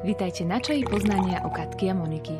Vítajte 0.00 0.48
na 0.48 0.56
čaji 0.56 0.88
poznania 0.88 1.44
o 1.44 1.52
Katky 1.52 1.92
a 1.92 1.94
Moniky. 1.94 2.32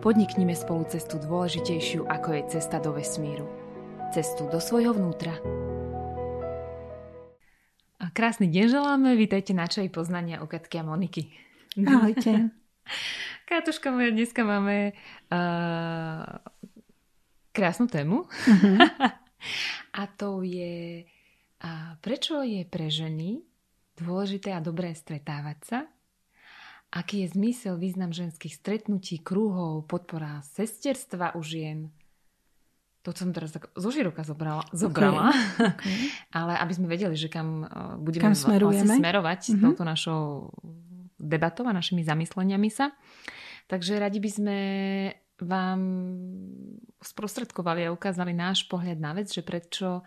Podniknime 0.00 0.56
spolu 0.56 0.88
cestu 0.88 1.20
dôležitejšiu, 1.20 2.08
ako 2.08 2.28
je 2.32 2.42
cesta 2.56 2.80
do 2.80 2.96
vesmíru. 2.96 3.44
Cestu 4.16 4.48
do 4.48 4.56
svojho 4.56 4.96
vnútra. 4.96 5.36
A 8.00 8.08
krásny 8.08 8.48
deň 8.48 8.72
želáme, 8.72 9.20
vítajte 9.20 9.52
na 9.52 9.68
čaji 9.68 9.92
poznania 9.92 10.40
o 10.40 10.48
Katky 10.48 10.80
a 10.80 10.84
Moniky. 10.88 11.28
Ahojte. 11.76 12.56
Kátuška 13.52 13.92
moja, 13.92 14.08
dneska 14.08 14.40
máme 14.48 14.96
uh, 15.28 16.24
krásnu 17.52 17.92
tému. 17.92 18.24
Uh-huh. 18.24 18.80
a 20.00 20.02
to 20.16 20.40
je, 20.40 21.04
uh, 21.04 22.00
prečo 22.00 22.40
je 22.40 22.64
pre 22.64 22.88
ženy 22.88 23.44
dôležité 24.00 24.56
a 24.56 24.64
dobré 24.64 24.96
stretávať 24.96 25.60
sa 25.68 25.80
Aký 26.88 27.20
je 27.24 27.36
zmysel, 27.36 27.76
význam 27.76 28.16
ženských 28.16 28.56
stretnutí, 28.56 29.20
kruhov, 29.20 29.84
podpora 29.84 30.40
sesterstva 30.56 31.36
u 31.36 31.44
žien? 31.44 31.92
To 33.04 33.12
som 33.12 33.32
teraz 33.32 33.52
tak 33.52 33.68
zo 33.76 33.92
široka 33.92 34.24
zobrala. 34.24 34.64
zobrala. 34.72 35.32
Okay. 35.32 35.68
Okay. 35.68 35.98
Ale 36.40 36.56
aby 36.56 36.72
sme 36.72 36.88
vedeli, 36.88 37.12
že 37.12 37.28
kam 37.28 37.64
e, 37.64 37.66
budeme 38.00 38.32
kam 38.32 38.36
vlastne 38.36 39.00
smerovať 39.00 39.40
mm-hmm. 39.40 39.62
touto 39.64 39.82
našou 39.84 40.22
debatou 41.20 41.68
a 41.68 41.76
našimi 41.76 42.04
zamysleniami 42.04 42.68
sa. 42.72 42.92
Takže 43.68 44.00
radi 44.00 44.16
by 44.16 44.30
sme 44.32 44.58
vám 45.38 45.80
sprostredkovali 47.04 47.86
a 47.86 47.94
ukázali 47.94 48.32
náš 48.32 48.64
pohľad 48.66 48.98
na 48.98 49.12
vec, 49.12 49.28
že 49.28 49.44
prečo, 49.44 50.02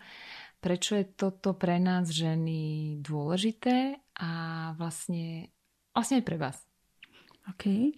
prečo 0.58 0.98
je 0.98 1.06
toto 1.14 1.54
pre 1.54 1.78
nás 1.78 2.10
ženy 2.10 2.98
dôležité 3.00 4.02
a 4.18 4.30
vlastne, 4.76 5.48
vlastne 5.94 6.20
aj 6.20 6.26
pre 6.26 6.36
vás. 6.36 6.58
OK. 7.50 7.94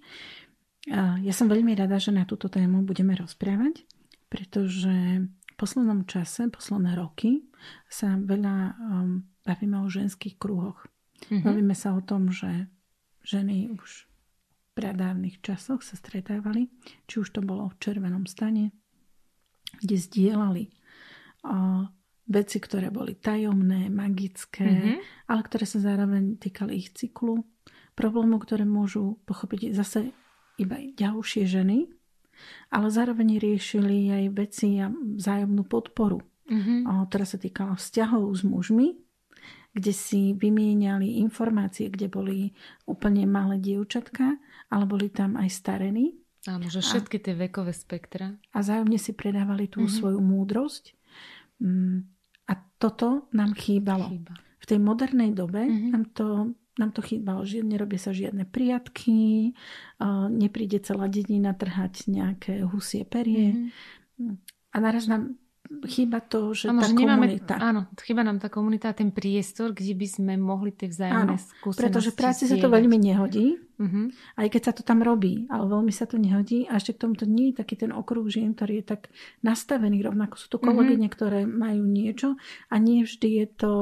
Ja 1.24 1.32
som 1.32 1.48
veľmi 1.48 1.72
rada, 1.72 1.96
že 1.96 2.12
na 2.12 2.28
túto 2.28 2.52
tému 2.52 2.84
budeme 2.84 3.16
rozprávať, 3.16 3.88
pretože 4.28 5.24
v 5.24 5.54
poslednom 5.56 6.04
čase, 6.04 6.50
posledné 6.50 6.98
roky 6.98 7.46
sa 7.86 8.18
veľa 8.18 8.74
um, 8.74 9.22
bavíme 9.46 9.80
o 9.80 9.88
ženských 9.88 10.34
kruhoch. 10.36 10.82
Mm-hmm. 11.30 11.46
Bavíme 11.46 11.74
sa 11.78 11.94
o 11.94 12.02
tom, 12.02 12.34
že 12.34 12.66
ženy 13.22 13.70
už 13.70 14.04
v 14.04 14.68
pradávnych 14.74 15.38
časoch 15.40 15.86
sa 15.86 15.94
stretávali, 15.94 16.68
či 17.06 17.22
už 17.22 17.30
to 17.30 17.40
bolo 17.40 17.70
v 17.70 17.78
červenom 17.78 18.26
stane, 18.26 18.74
kde 19.78 19.96
zdieľali 19.96 20.64
uh, 21.46 21.86
veci, 22.26 22.58
ktoré 22.58 22.90
boli 22.90 23.14
tajomné, 23.14 23.88
magické, 23.88 24.66
mm-hmm. 24.66 25.30
ale 25.30 25.40
ktoré 25.46 25.64
sa 25.70 25.78
zároveň 25.78 26.36
týkali 26.42 26.82
ich 26.82 26.90
cyklu, 26.92 27.46
problémov, 27.94 28.46
ktoré 28.46 28.66
môžu 28.66 29.18
pochopiť 29.26 29.74
zase 29.74 30.14
iba 30.58 30.78
ďalšie 30.78 31.46
ženy, 31.46 31.90
ale 32.70 32.86
zároveň 32.90 33.38
riešili 33.38 34.10
aj 34.10 34.24
veci 34.34 34.78
a 34.82 34.90
vzájomnú 34.90 35.66
podporu, 35.66 36.22
mm-hmm. 36.50 36.86
ktorá 37.10 37.26
sa 37.26 37.38
týkala 37.38 37.78
vzťahov 37.78 38.34
s 38.34 38.42
mužmi, 38.42 38.98
kde 39.74 39.92
si 39.94 40.34
vymieniali 40.34 41.18
informácie, 41.22 41.90
kde 41.90 42.06
boli 42.06 42.38
úplne 42.86 43.26
malé 43.26 43.58
dievčatka, 43.58 44.38
ale 44.70 44.84
boli 44.86 45.10
tam 45.10 45.34
aj 45.34 45.50
starení. 45.50 46.14
Áno, 46.44 46.68
že 46.68 46.84
všetky 46.84 47.24
tie 47.24 47.34
vekové 47.34 47.72
spektra. 47.72 48.36
A 48.52 48.58
zájomne 48.60 49.00
si 49.00 49.16
predávali 49.16 49.66
tú 49.66 49.82
mm-hmm. 49.82 49.96
svoju 49.96 50.20
múdrosť. 50.20 50.92
Mm, 51.58 52.04
a 52.46 52.52
toto 52.76 53.32
nám 53.32 53.56
chýbalo. 53.56 54.12
Chýba. 54.12 54.34
V 54.60 54.66
tej 54.68 54.78
modernej 54.80 55.32
dobe 55.32 55.64
mm-hmm. 55.64 55.90
nám 55.90 56.04
to 56.12 56.26
nám 56.74 56.90
to 56.90 57.00
chýbalo, 57.02 57.46
že 57.46 57.62
nerobia 57.62 58.02
sa 58.02 58.10
žiadne 58.10 58.46
priatky, 58.50 59.54
nepríde 60.30 60.82
celá 60.82 61.06
dedina 61.06 61.54
trhať 61.54 62.10
nejaké 62.10 62.66
husie 62.66 63.06
perie. 63.06 63.70
Mm-hmm. 64.18 64.34
A 64.74 64.76
naraz 64.82 65.06
nám 65.06 65.38
chýba 65.88 66.20
to, 66.20 66.52
že 66.52 66.68
ano, 66.68 66.84
tá 66.84 66.92
že 66.92 66.94
nemáme, 66.94 67.24
komunita. 67.24 67.54
Áno, 67.56 67.88
chýba 68.04 68.20
nám 68.20 68.36
tá 68.36 68.52
komunita, 68.52 68.92
ten 68.92 69.08
priestor, 69.08 69.72
kde 69.72 69.96
by 69.96 70.06
sme 70.06 70.32
mohli 70.36 70.76
tie 70.76 70.92
vzájomné 70.92 71.34
áno, 71.34 71.40
skúsenosti 71.40 71.80
pretože 71.80 72.10
práci 72.12 72.44
sa 72.44 72.60
to 72.60 72.68
veľmi 72.68 72.98
nehodí, 73.00 73.56
uh-huh. 73.80 74.12
aj 74.36 74.46
keď 74.52 74.60
sa 74.60 74.72
to 74.76 74.84
tam 74.84 75.00
robí, 75.00 75.48
ale 75.48 75.64
veľmi 75.64 75.88
sa 75.88 76.04
to 76.04 76.20
nehodí 76.20 76.68
a 76.68 76.76
ešte 76.76 76.94
k 76.94 77.08
tomuto 77.08 77.24
nie 77.24 77.50
je 77.50 77.64
taký 77.64 77.80
ten 77.80 77.96
okruh 77.96 78.28
žien, 78.28 78.52
ktorý 78.52 78.84
je 78.84 78.86
tak 78.92 79.08
nastavený, 79.40 80.04
rovnako 80.04 80.36
sú 80.36 80.52
to 80.52 80.58
kolegyne, 80.60 81.08
uh-huh. 81.08 81.16
ktoré 81.16 81.40
majú 81.48 81.80
niečo 81.80 82.36
a 82.68 82.74
nie 82.76 83.08
vždy 83.08 83.28
je 83.40 83.46
to 83.56 83.72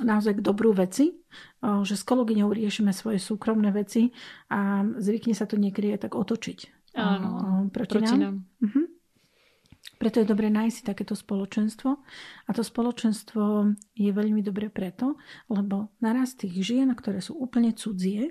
naozaj 0.00 0.40
k 0.40 0.44
dobrú 0.44 0.76
veci, 0.76 1.14
že 1.62 1.94
s 1.96 2.04
kolegyňou 2.04 2.52
riešime 2.52 2.92
svoje 2.92 3.18
súkromné 3.18 3.72
veci 3.72 4.12
a 4.52 4.84
zvykne 4.84 5.32
sa 5.32 5.48
to 5.48 5.56
niekedy 5.56 5.94
aj 5.96 6.08
tak 6.08 6.14
otočiť. 6.14 6.58
Áno, 6.94 7.66
proti, 7.74 7.90
proti 7.90 8.14
nám. 8.14 8.20
nám. 8.22 8.36
Uh-huh. 8.62 8.86
Preto 9.98 10.22
je 10.22 10.26
dobre 10.26 10.46
nájsť 10.50 10.74
si 10.74 10.82
takéto 10.86 11.14
spoločenstvo. 11.18 11.90
A 12.46 12.50
to 12.54 12.62
spoločenstvo 12.62 13.72
je 13.98 14.10
veľmi 14.10 14.42
dobre 14.44 14.70
preto, 14.70 15.18
lebo 15.50 15.90
naraz 15.98 16.38
tých 16.38 16.54
žien, 16.62 16.90
ktoré 16.94 17.18
sú 17.18 17.34
úplne 17.34 17.74
cudzie, 17.74 18.30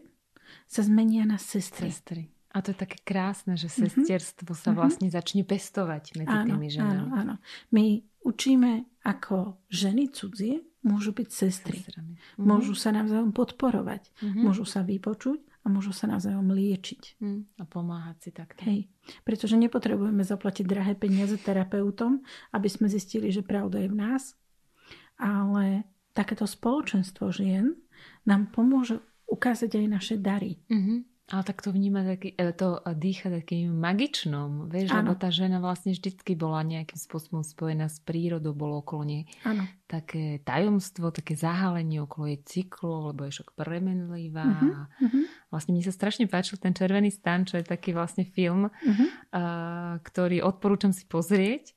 sa 0.69 0.85
zmenia 0.85 1.25
na 1.25 1.41
sestry. 1.41 1.89
sestry. 1.89 2.23
A 2.53 2.61
to 2.61 2.69
je 2.69 2.77
také 2.77 3.01
krásne, 3.01 3.57
že 3.57 3.67
mhm. 3.67 4.05
sesterstvo 4.05 4.53
sa 4.53 4.71
mhm. 4.71 4.77
vlastne 4.77 5.07
začne 5.09 5.43
pestovať 5.43 6.03
medzi 6.21 6.37
áno, 6.37 6.47
tými 6.55 6.67
ženami. 6.69 7.09
Áno, 7.09 7.15
áno. 7.17 7.35
My 7.73 7.99
učíme 8.23 8.85
ako 9.03 9.59
ženy 9.67 10.13
cudzie 10.13 10.63
môžu 10.83 11.15
byť 11.15 11.29
sestry. 11.31 11.79
Sestrami. 11.81 12.15
Mhm. 12.37 12.45
Môžu 12.45 12.75
sa 12.75 12.91
navzájom 12.91 13.31
podporovať. 13.31 14.11
Mm-hmm. 14.19 14.43
Môžu 14.43 14.67
sa 14.67 14.83
vypočuť 14.83 15.39
a 15.63 15.71
môžu 15.71 15.95
sa 15.95 16.11
navzájom 16.11 16.51
liečiť. 16.51 17.23
Mm, 17.23 17.41
a 17.55 17.63
pomáhať 17.63 18.17
si 18.19 18.29
takto. 18.35 18.67
Hej. 18.67 18.91
Pretože 19.23 19.55
nepotrebujeme 19.55 20.19
zaplatiť 20.19 20.67
drahé 20.67 20.93
peniaze 20.99 21.39
terapeutom, 21.39 22.19
aby 22.51 22.67
sme 22.67 22.91
zistili, 22.91 23.31
že 23.31 23.47
pravda 23.47 23.79
je 23.79 23.89
v 23.89 23.95
nás. 23.95 24.35
Ale 25.15 25.87
takéto 26.11 26.43
spoločenstvo 26.43 27.31
žien 27.31 27.79
nám 28.27 28.51
pomôže 28.51 28.99
ukázať 29.23 29.79
aj 29.79 29.85
naše 29.87 30.15
dary. 30.19 30.59
Mm-hmm. 30.67 30.99
Ale 31.33 31.41
tak 31.41 31.65
to 31.65 31.73
vníma 31.73 32.05
taký, 32.05 32.37
e, 32.37 32.53
to 32.53 32.77
dýcha 32.93 33.33
takým 33.33 33.73
magičnom, 33.73 34.69
vieš, 34.69 34.93
ano. 34.93 35.01
lebo 35.01 35.11
tá 35.17 35.33
žena 35.33 35.57
vlastne 35.57 35.97
vždycky 35.97 36.37
bola 36.37 36.61
nejakým 36.61 36.93
spôsobom 36.93 37.41
spojená 37.41 37.89
s 37.89 37.97
prírodou, 38.05 38.53
bolo 38.53 38.85
okolo 38.85 39.01
nej 39.01 39.23
ano. 39.41 39.65
také 39.89 40.45
tajomstvo, 40.45 41.09
také 41.09 41.33
zahalenie 41.33 42.05
okolo 42.05 42.29
jej 42.29 42.39
cyklu, 42.45 43.09
lebo 43.09 43.25
je 43.25 43.33
však 43.33 43.49
premenlivá. 43.57 44.45
Uh-huh, 44.45 45.09
uh-huh. 45.09 45.25
Vlastne 45.49 45.73
mne 45.73 45.81
sa 45.81 45.97
strašne 45.97 46.29
páčil 46.29 46.61
ten 46.61 46.77
Červený 46.77 47.09
stan, 47.09 47.49
čo 47.49 47.57
je 47.57 47.65
taký 47.65 47.97
vlastne 47.97 48.29
film, 48.29 48.69
uh-huh. 48.69 49.07
uh, 49.33 49.93
ktorý 50.05 50.45
odporúčam 50.45 50.93
si 50.93 51.09
pozrieť. 51.09 51.73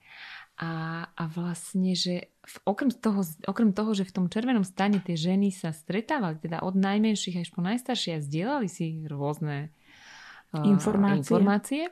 A, 0.56 1.05
a 1.12 1.25
vlastne, 1.33 1.93
že 1.93 2.33
okrem, 2.62 2.90
toho, 2.94 3.26
okrem 3.46 3.70
toho, 3.74 3.90
že 3.92 4.06
v 4.06 4.14
tom 4.14 4.26
červenom 4.30 4.62
stane 4.62 5.02
tie 5.02 5.18
ženy 5.18 5.50
sa 5.50 5.74
stretávali, 5.74 6.38
teda 6.38 6.62
od 6.62 6.78
najmenších 6.78 7.42
až 7.42 7.48
po 7.50 7.60
najstaršie 7.62 8.18
a 8.18 8.24
zdieľali 8.24 8.68
si 8.70 9.02
rôzne 9.06 9.74
uh, 10.54 10.64
informácie. 10.64 11.20
informácie. 11.22 11.84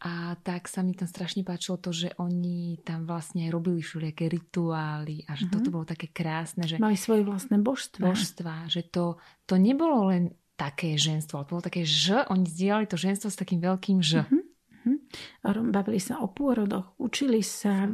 A 0.00 0.32
tak 0.40 0.64
sa 0.64 0.80
mi 0.80 0.96
tam 0.96 1.04
strašne 1.04 1.44
páčilo 1.44 1.76
to, 1.76 1.92
že 1.92 2.16
oni 2.16 2.80
tam 2.80 3.04
vlastne 3.04 3.44
aj 3.44 3.52
robili 3.52 3.84
všelijaké 3.84 4.32
rituály 4.32 5.28
a 5.28 5.36
že 5.36 5.44
mm-hmm. 5.44 5.54
toto 5.60 5.68
bolo 5.68 5.84
také 5.84 6.08
krásne. 6.08 6.64
Že 6.64 6.80
Mali 6.80 6.96
svoje 6.96 7.20
vlastné 7.20 7.60
božstva. 7.60 8.08
Božstva, 8.08 8.64
že 8.72 8.80
to, 8.88 9.20
to 9.44 9.60
nebolo 9.60 10.08
len 10.08 10.32
také 10.56 10.96
ženstvo, 10.96 11.40
ale 11.40 11.44
to 11.44 11.52
bolo 11.52 11.68
také 11.68 11.84
ž, 11.84 12.24
oni 12.32 12.48
zdieľali 12.48 12.88
to 12.88 12.96
ženstvo 12.96 13.28
s 13.28 13.36
takým 13.36 13.60
veľkým 13.60 14.00
ž. 14.00 14.24
Mm-hmm. 14.24 14.42
Mhm. 14.80 15.68
Bavili 15.68 16.00
sa 16.00 16.24
o 16.24 16.32
pôrodoch, 16.32 16.96
učili 16.96 17.44
sa 17.44 17.84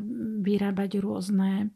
vyrábať 0.42 1.02
rôzne 1.02 1.74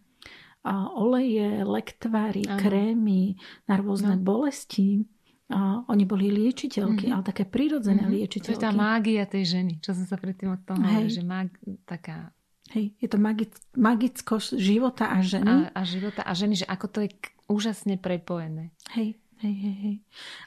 oleje, 0.93 1.65
lektvary, 1.65 2.45
Aha. 2.45 2.61
krémy 2.61 3.37
na 3.65 3.81
rôzne 3.81 4.17
no. 4.17 4.23
bolesti. 4.23 5.09
A 5.51 5.83
oni 5.91 6.07
boli 6.07 6.31
liečiteľky, 6.31 7.11
mm-hmm. 7.11 7.17
ale 7.17 7.27
také 7.27 7.43
prirodzené 7.43 8.07
mm-hmm. 8.07 8.17
liečiteľky. 8.23 8.55
To 8.55 8.57
je 8.61 8.67
tá 8.71 8.71
mágia 8.71 9.27
tej 9.27 9.59
ženy, 9.59 9.83
čo 9.83 9.99
som 9.99 10.07
sa 10.07 10.15
predtým 10.15 10.55
od 10.55 10.63
toho 10.63 10.79
Hej. 10.79 11.19
že 11.19 11.23
mag, 11.27 11.51
taká... 11.89 12.31
Hej, 12.71 12.95
je 13.03 13.09
to 13.11 13.19
magic, 13.19 13.51
magicko 13.75 14.39
života 14.39 15.11
a 15.11 15.19
ženy. 15.27 15.75
A, 15.75 15.75
a 15.75 15.83
života 15.83 16.23
a 16.23 16.31
ženy, 16.39 16.63
že 16.63 16.67
ako 16.71 16.87
to 16.87 16.99
je 17.03 17.11
úžasne 17.51 17.99
prepojené. 17.99 18.71
Hej. 18.95 19.19
Hej, 19.41 19.57
hej, 19.57 19.77
hej. 19.81 19.97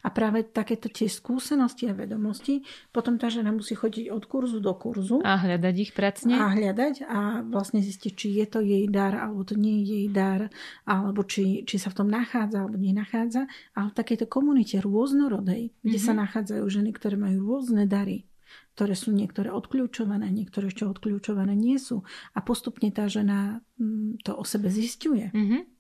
A 0.06 0.14
práve 0.14 0.46
takéto 0.46 0.86
tie 0.86 1.10
skúsenosti 1.10 1.90
a 1.90 1.98
vedomosti, 1.98 2.62
potom 2.94 3.18
tá 3.18 3.26
žena 3.26 3.50
musí 3.50 3.74
chodiť 3.74 4.14
od 4.14 4.30
kurzu 4.30 4.62
do 4.62 4.70
kurzu. 4.78 5.18
A 5.26 5.34
hľadať 5.34 5.76
ich 5.82 5.98
pracne. 5.98 6.38
A 6.38 6.54
hľadať 6.54 7.02
a 7.10 7.42
vlastne 7.42 7.82
zistiť, 7.82 8.14
či 8.14 8.28
je 8.38 8.46
to 8.46 8.62
jej 8.62 8.86
dar, 8.86 9.18
alebo 9.18 9.42
to 9.42 9.58
nie 9.58 9.82
je 9.82 9.86
jej 9.98 10.08
dar, 10.14 10.46
alebo 10.86 11.26
či, 11.26 11.66
či 11.66 11.82
sa 11.82 11.90
v 11.90 12.06
tom 12.06 12.08
nachádza, 12.14 12.62
alebo 12.62 12.78
nenachádza. 12.78 13.50
Ale 13.74 13.90
v 13.90 13.98
takejto 13.98 14.30
komunite 14.30 14.78
rôznorodej, 14.78 15.74
kde 15.82 15.98
mm-hmm. 15.98 15.98
sa 15.98 16.14
nachádzajú 16.14 16.62
ženy, 16.62 16.94
ktoré 16.94 17.18
majú 17.18 17.50
rôzne 17.50 17.90
dary, 17.90 18.30
ktoré 18.78 18.94
sú 18.94 19.10
niektoré 19.10 19.50
odkľúčované, 19.50 20.30
niektoré 20.30 20.70
ešte 20.70 20.86
odkľúčované 20.86 21.58
nie 21.58 21.82
sú. 21.82 22.06
A 22.38 22.46
postupne 22.46 22.94
tá 22.94 23.10
žena 23.10 23.58
mm, 23.82 24.22
to 24.22 24.38
o 24.38 24.46
sebe 24.46 24.70
zistuje. 24.70 25.34
Mm-hmm 25.34 25.73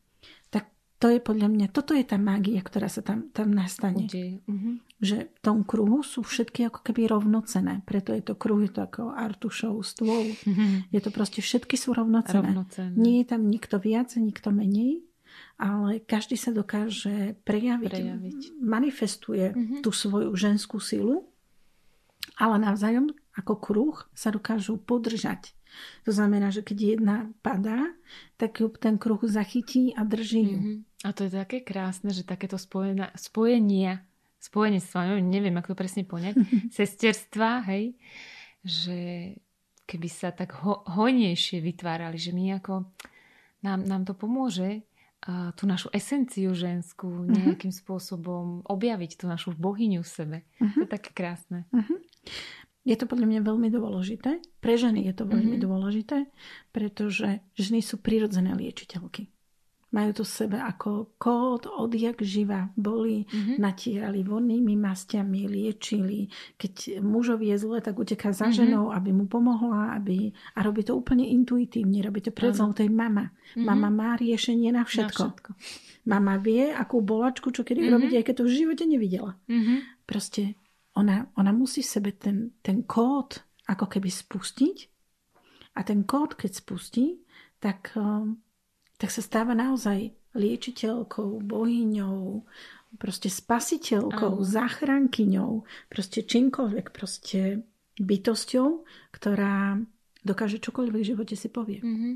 to 1.04 1.12
je 1.12 1.20
podľa 1.20 1.52
mňa, 1.52 1.68
toto 1.76 1.92
je 1.92 2.08
tá 2.08 2.16
mágia, 2.16 2.64
ktorá 2.64 2.88
sa 2.88 3.04
tam, 3.04 3.28
tam 3.36 3.52
nastane. 3.52 4.08
Uh-huh. 4.08 4.80
Že 5.04 5.28
v 5.28 5.40
tom 5.44 5.68
kruhu 5.68 6.00
sú 6.00 6.24
všetky 6.24 6.72
ako 6.72 6.80
keby 6.80 7.12
rovnocené. 7.12 7.84
Preto 7.84 8.16
je 8.16 8.24
to 8.24 8.40
kruh, 8.40 8.64
je 8.64 8.72
to 8.72 8.88
ako 8.88 9.12
Artušov 9.12 9.84
stôl. 9.84 10.32
Uh-huh. 10.32 10.88
Je 10.96 11.04
to 11.04 11.12
proste, 11.12 11.44
všetky 11.44 11.76
sú 11.76 11.92
rovnocené. 11.92 12.40
rovnocené. 12.40 12.96
Nie 12.96 13.28
je 13.28 13.36
tam 13.36 13.52
nikto 13.52 13.84
viac, 13.84 14.16
nikto 14.16 14.56
menej, 14.56 15.04
ale 15.60 16.00
každý 16.00 16.40
sa 16.40 16.56
dokáže 16.56 17.36
prejaviť. 17.44 17.92
prejaviť. 17.92 18.40
Manifestuje 18.64 19.52
uh-huh. 19.52 19.84
tú 19.84 19.92
svoju 19.92 20.32
ženskú 20.40 20.80
silu, 20.80 21.28
ale 22.40 22.64
navzájom 22.64 23.12
ako 23.34 23.54
kruh 23.58 23.96
sa 24.14 24.30
dokážu 24.30 24.78
podržať. 24.78 25.58
To 26.06 26.14
znamená, 26.14 26.54
že 26.54 26.62
keď 26.62 26.78
jedna 26.98 27.18
padá, 27.42 27.98
tak 28.38 28.62
ju 28.62 28.70
ten 28.78 29.02
kruh 29.02 29.22
zachytí 29.26 29.94
a 29.98 30.06
drží 30.06 30.44
ju. 30.46 30.60
Mm-hmm. 30.62 30.78
A 31.04 31.10
to 31.12 31.26
je 31.26 31.32
také 31.34 31.66
krásne, 31.66 32.14
že 32.14 32.24
takéto 32.24 32.62
spojenia, 32.62 33.10
spojenia, 33.18 34.06
spojenie 34.38 34.80
s 34.80 34.94
vami, 34.94 35.20
neviem, 35.20 35.56
ako 35.58 35.74
to 35.74 35.82
presne 35.82 36.04
poňať, 36.06 36.38
sesterstva, 36.78 37.66
hej, 37.74 37.98
že 38.62 38.98
keby 39.90 40.08
sa 40.08 40.32
tak 40.32 40.56
ho, 40.64 40.86
hojnejšie 40.88 41.60
vytvárali, 41.60 42.16
že 42.22 42.32
my 42.32 42.62
ako, 42.62 42.88
nám, 43.66 43.84
nám 43.84 44.04
to 44.08 44.14
pomôže 44.14 44.86
a 45.24 45.56
tú 45.56 45.64
našu 45.64 45.88
esenciu 45.96 46.52
ženskú 46.52 47.08
mhm. 47.08 47.32
nejakým 47.32 47.72
uh-huh. 47.72 47.84
spôsobom 47.88 48.60
objaviť, 48.68 49.24
tú 49.24 49.26
našu 49.32 49.56
bohyňu 49.56 50.04
v 50.04 50.10
sebe. 50.10 50.38
Uh-huh. 50.60 50.84
To 50.84 50.84
je 50.84 50.92
také 50.92 51.16
krásne. 51.16 51.64
Uh-huh. 51.72 51.96
Je 52.84 52.96
to 53.00 53.08
podľa 53.08 53.28
mňa 53.32 53.42
veľmi 53.48 53.70
dôležité. 53.72 54.44
Pre 54.60 54.74
ženy 54.76 55.08
je 55.08 55.14
to 55.16 55.24
veľmi 55.24 55.56
mm-hmm. 55.56 55.66
dôležité, 55.66 56.18
pretože 56.76 57.40
ženy 57.56 57.80
sú 57.80 58.04
prirodzené 58.04 58.52
liečiteľky. 58.60 59.32
Majú 59.94 60.10
to 60.20 60.24
v 60.26 60.34
sebe 60.34 60.58
ako 60.58 61.14
kód, 61.22 61.70
odjak 61.70 62.26
živa. 62.26 62.74
Boli, 62.74 63.30
mm-hmm. 63.30 63.62
natierali 63.62 64.26
vonnými 64.26 64.74
mastiami, 64.74 65.46
liečili. 65.46 66.34
Keď 66.58 66.98
mužovi 67.06 67.54
je 67.54 67.58
zle, 67.62 67.78
tak 67.78 68.02
uteká 68.02 68.34
za 68.34 68.50
mm-hmm. 68.50 68.58
ženou, 68.58 68.86
aby 68.90 69.14
mu 69.14 69.30
pomohla. 69.30 69.94
Aby... 69.94 70.34
A 70.58 70.66
robí 70.66 70.82
to 70.82 70.98
úplne 70.98 71.30
intuitívne. 71.30 72.02
Robí 72.02 72.26
to 72.26 72.34
predzom, 72.34 72.74
to 72.74 72.82
je 72.82 72.90
mama. 72.90 73.30
Mm-hmm. 73.30 73.64
Mama 73.70 73.90
má 73.94 74.10
riešenie 74.18 74.74
na 74.74 74.82
všetko. 74.82 75.24
na 75.24 75.30
všetko. 75.30 75.50
Mama 76.10 76.36
vie, 76.42 76.74
akú 76.74 76.98
bolačku, 77.00 77.54
čo 77.54 77.62
kedy 77.62 77.86
mm-hmm. 77.86 77.94
robiť, 77.94 78.12
aj 78.18 78.24
keď 78.26 78.36
to 78.42 78.44
v 78.50 78.54
živote 78.66 78.84
nevidela. 78.90 79.38
Mm-hmm. 79.46 80.10
Proste 80.10 80.58
ona, 80.94 81.25
ona 81.36 81.51
musí 81.51 81.81
sebe 81.81 82.13
ten, 82.13 82.54
ten 82.62 82.86
kód 82.86 83.42
ako 83.66 83.86
keby 83.88 84.10
spustiť 84.12 84.78
a 85.74 85.81
ten 85.81 86.06
kód, 86.06 86.38
keď 86.38 86.51
spustí, 86.54 87.24
tak, 87.57 87.95
um, 87.98 88.38
tak 89.00 89.10
sa 89.10 89.22
stáva 89.25 89.57
naozaj 89.57 90.13
liečiteľkou, 90.34 91.45
bohyňou, 91.45 92.45
proste 92.98 93.30
spasiteľkou, 93.30 94.36
Aha. 94.42 94.45
záchrankyňou, 94.45 95.66
proste 95.90 96.25
čímkoľvek, 96.25 96.86
proste 96.94 97.66
bytosťou, 97.98 98.68
ktorá 99.13 99.78
dokáže 100.25 100.57
čokoľvek 100.62 101.01
v 101.01 101.10
živote 101.13 101.36
si 101.38 101.50
povie. 101.50 101.81
Mm-hmm. 101.81 102.13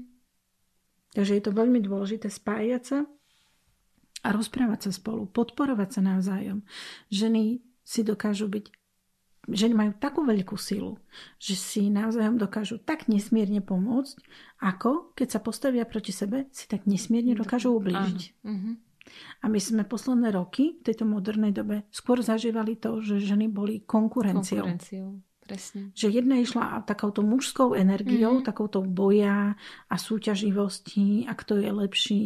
Takže 1.14 1.34
je 1.38 1.44
to 1.44 1.54
veľmi 1.54 1.82
dôležité 1.82 2.30
spájať 2.30 2.82
sa 2.84 3.00
a 4.26 4.28
rozprávať 4.34 4.90
sa 4.90 4.92
spolu, 4.94 5.30
podporovať 5.30 5.98
sa 5.98 6.02
navzájom. 6.02 6.66
Ženy 7.14 7.62
si 7.88 8.04
dokážu 8.04 8.52
byť 8.52 8.68
ženy 9.48 9.74
majú 9.74 9.92
takú 9.96 10.28
veľkú 10.28 10.60
silu, 10.60 11.00
že 11.40 11.56
si 11.56 11.88
navzájom 11.88 12.36
dokážu 12.36 12.84
tak 12.84 13.08
nesmierne 13.08 13.64
pomôcť, 13.64 14.20
ako 14.60 15.16
keď 15.16 15.28
sa 15.32 15.40
postavia 15.40 15.88
proti 15.88 16.12
sebe, 16.12 16.52
si 16.52 16.68
tak 16.68 16.84
nesmierne 16.84 17.32
dokážu 17.32 17.72
ublížiť. 17.72 18.44
Uh-huh. 18.44 18.76
A 19.40 19.46
my 19.48 19.56
sme 19.56 19.88
posledné 19.88 20.36
roky 20.36 20.76
v 20.76 20.92
tejto 20.92 21.08
modernej 21.08 21.56
dobe 21.56 21.88
skôr 21.96 22.20
zažívali 22.20 22.76
to, 22.76 23.00
že 23.00 23.24
ženy 23.24 23.48
boli 23.48 23.88
konkurenciou. 23.88 24.68
konkurenciou. 24.68 25.08
Presne. 25.48 25.96
Že 25.96 26.08
jedna 26.12 26.44
išla 26.44 26.84
takouto 26.84 27.24
mužskou 27.24 27.72
energiou, 27.72 28.44
mm-hmm. 28.44 28.50
takouto 28.52 28.84
boja 28.84 29.56
a 29.88 29.96
súťaživosti 29.96 31.24
a 31.24 31.32
kto 31.32 31.64
je 31.64 31.72
lepší. 31.72 32.26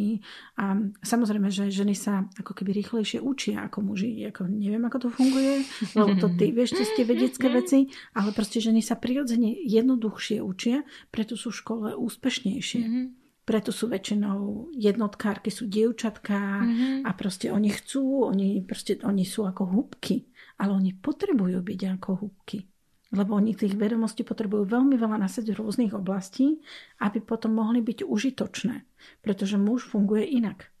A 0.58 0.74
samozrejme, 1.06 1.46
že 1.46 1.70
ženy 1.70 1.94
sa 1.94 2.26
ako 2.34 2.50
keby 2.50 2.82
rýchlejšie 2.82 3.22
učia 3.22 3.70
ako 3.70 3.94
muži. 3.94 4.26
Ako, 4.26 4.50
neviem, 4.50 4.82
ako 4.82 5.06
to 5.06 5.08
funguje, 5.14 5.62
lebo 5.94 6.18
to 6.18 6.34
ty 6.34 6.50
vieš 6.50 6.74
cez 6.74 6.90
tie 6.98 7.06
vedecké 7.06 7.46
veci, 7.46 7.86
ale 8.18 8.34
proste 8.34 8.58
ženy 8.58 8.82
sa 8.82 8.98
prirodzene 8.98 9.54
jednoduchšie 9.62 10.42
učia, 10.42 10.82
preto 11.14 11.38
sú 11.38 11.54
v 11.54 11.60
škole 11.62 11.88
úspešnejšie. 11.94 12.82
Mm-hmm. 12.82 13.06
Preto 13.42 13.74
sú 13.74 13.90
väčšinou 13.90 14.70
jednotkárky, 14.74 15.50
sú 15.50 15.70
dievčatká 15.70 16.62
mm-hmm. 16.62 17.06
a 17.06 17.10
proste 17.14 17.50
oni 17.54 17.70
chcú, 17.70 18.26
oni, 18.30 18.62
proste, 18.66 18.98
oni 19.02 19.26
sú 19.26 19.46
ako 19.46 19.66
húbky, 19.66 20.26
ale 20.58 20.74
oni 20.74 20.94
potrebujú 20.94 21.58
byť 21.62 21.80
ako 21.98 22.10
húbky 22.22 22.71
lebo 23.12 23.36
oni 23.36 23.52
tých 23.52 23.76
vedomostí 23.76 24.24
potrebujú 24.24 24.64
veľmi 24.64 24.96
veľa 24.96 25.20
nasať 25.20 25.52
v 25.52 25.60
rôznych 25.60 25.92
oblastí, 25.92 26.64
aby 27.04 27.20
potom 27.20 27.52
mohli 27.60 27.84
byť 27.84 28.08
užitočné. 28.08 28.88
Pretože 29.20 29.60
muž 29.60 29.84
funguje 29.84 30.24
inak. 30.24 30.72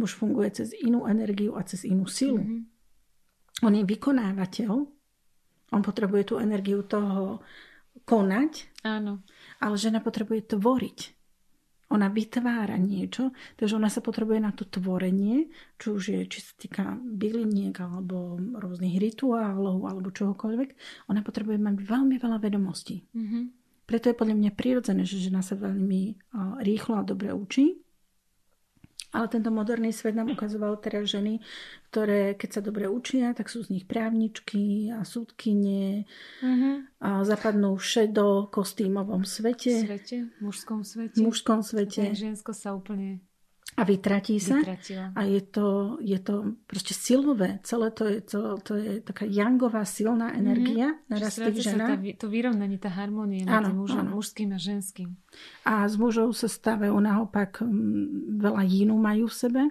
Muž 0.00 0.16
funguje 0.16 0.50
cez 0.50 0.72
inú 0.74 1.04
energiu 1.04 1.54
a 1.54 1.62
cez 1.62 1.84
inú 1.84 2.08
silu. 2.08 2.40
Mm-hmm. 2.40 2.62
On 3.62 3.72
je 3.76 3.84
vykonávateľ, 3.86 4.72
on 5.70 5.82
potrebuje 5.84 6.34
tú 6.34 6.34
energiu 6.40 6.82
toho 6.82 7.44
konať, 8.02 8.82
Áno. 8.82 9.22
ale 9.62 9.74
žena 9.78 10.02
potrebuje 10.02 10.58
tvoriť. 10.58 10.98
Ona 11.94 12.10
vytvára 12.10 12.74
niečo, 12.74 13.30
takže 13.54 13.78
ona 13.78 13.86
sa 13.86 14.02
potrebuje 14.02 14.42
na 14.42 14.50
to 14.50 14.66
tvorenie, 14.66 15.46
či 15.78 15.86
už 15.86 16.02
je, 16.10 16.20
či 16.26 16.38
sa 16.42 16.52
týka 16.58 16.84
byliniek 16.98 17.78
alebo 17.78 18.34
rôznych 18.58 18.98
rituálov 18.98 19.86
alebo 19.86 20.10
čohokoľvek, 20.10 20.68
ona 21.06 21.22
potrebuje 21.22 21.62
mať 21.62 21.74
veľmi 21.78 22.18
veľa 22.18 22.38
vedomostí. 22.42 23.06
Mm-hmm. 23.14 23.42
Preto 23.84 24.10
je 24.10 24.16
podľa 24.16 24.36
mňa 24.40 24.50
prirodzené, 24.56 25.06
že 25.06 25.20
žena 25.20 25.44
sa 25.44 25.54
veľmi 25.60 26.18
rýchlo 26.64 26.98
a 26.98 27.06
dobre 27.06 27.30
učí 27.30 27.83
ale 29.14 29.30
tento 29.30 29.54
moderný 29.54 29.94
svet 29.94 30.18
nám 30.18 30.34
ukazoval 30.34 30.74
teraz 30.82 31.06
ženy, 31.06 31.38
ktoré 31.94 32.34
keď 32.34 32.50
sa 32.50 32.60
dobre 32.60 32.90
učia, 32.90 33.30
tak 33.30 33.46
sú 33.46 33.62
z 33.62 33.70
nich 33.70 33.86
právničky 33.86 34.90
a 34.90 35.06
súdkyne 35.06 36.02
uh-huh. 36.42 36.74
a 36.98 37.22
zapadnú 37.22 37.78
v 37.78 37.84
šedo 37.86 38.50
kostýmovom 38.50 39.22
svete. 39.22 39.86
Svete, 39.86 40.34
mužskom 40.42 40.82
svete. 40.82 41.22
Mužskom 41.22 41.62
svete. 41.62 42.10
Žensko 42.10 42.50
sa 42.50 42.74
úplne 42.74 43.22
a 43.74 43.82
vytratí 43.82 44.38
sa. 44.38 44.62
Vytratila. 44.62 45.10
A 45.18 45.20
je 45.26 45.42
to, 45.42 45.98
je 45.98 46.18
to 46.22 46.54
proste 46.70 46.94
silové. 46.94 47.58
Celé 47.66 47.90
to 47.90 48.06
je, 48.06 48.18
to, 48.22 48.40
to 48.62 48.72
je 48.78 48.92
taká 49.02 49.26
jangová 49.26 49.82
silná 49.82 50.30
mhm. 50.30 50.36
energia 50.38 50.86
mm-hmm. 50.94 51.10
naraz 51.10 51.34
tých 51.34 51.58
žena. 51.64 51.98
to 52.14 52.26
vyrovnanie, 52.30 52.78
tá 52.78 52.92
harmonia 52.92 53.42
medzi 53.42 53.74
mužom, 53.74 54.06
mužským 54.14 54.54
a 54.54 54.58
ženským. 54.62 55.18
A 55.66 55.90
z 55.90 55.94
mužov 55.98 56.38
sa 56.38 56.46
stávajú 56.46 56.94
naopak 56.94 57.66
veľa 58.38 58.62
jínu 58.62 58.94
majú 58.94 59.26
v 59.26 59.34
sebe 59.34 59.62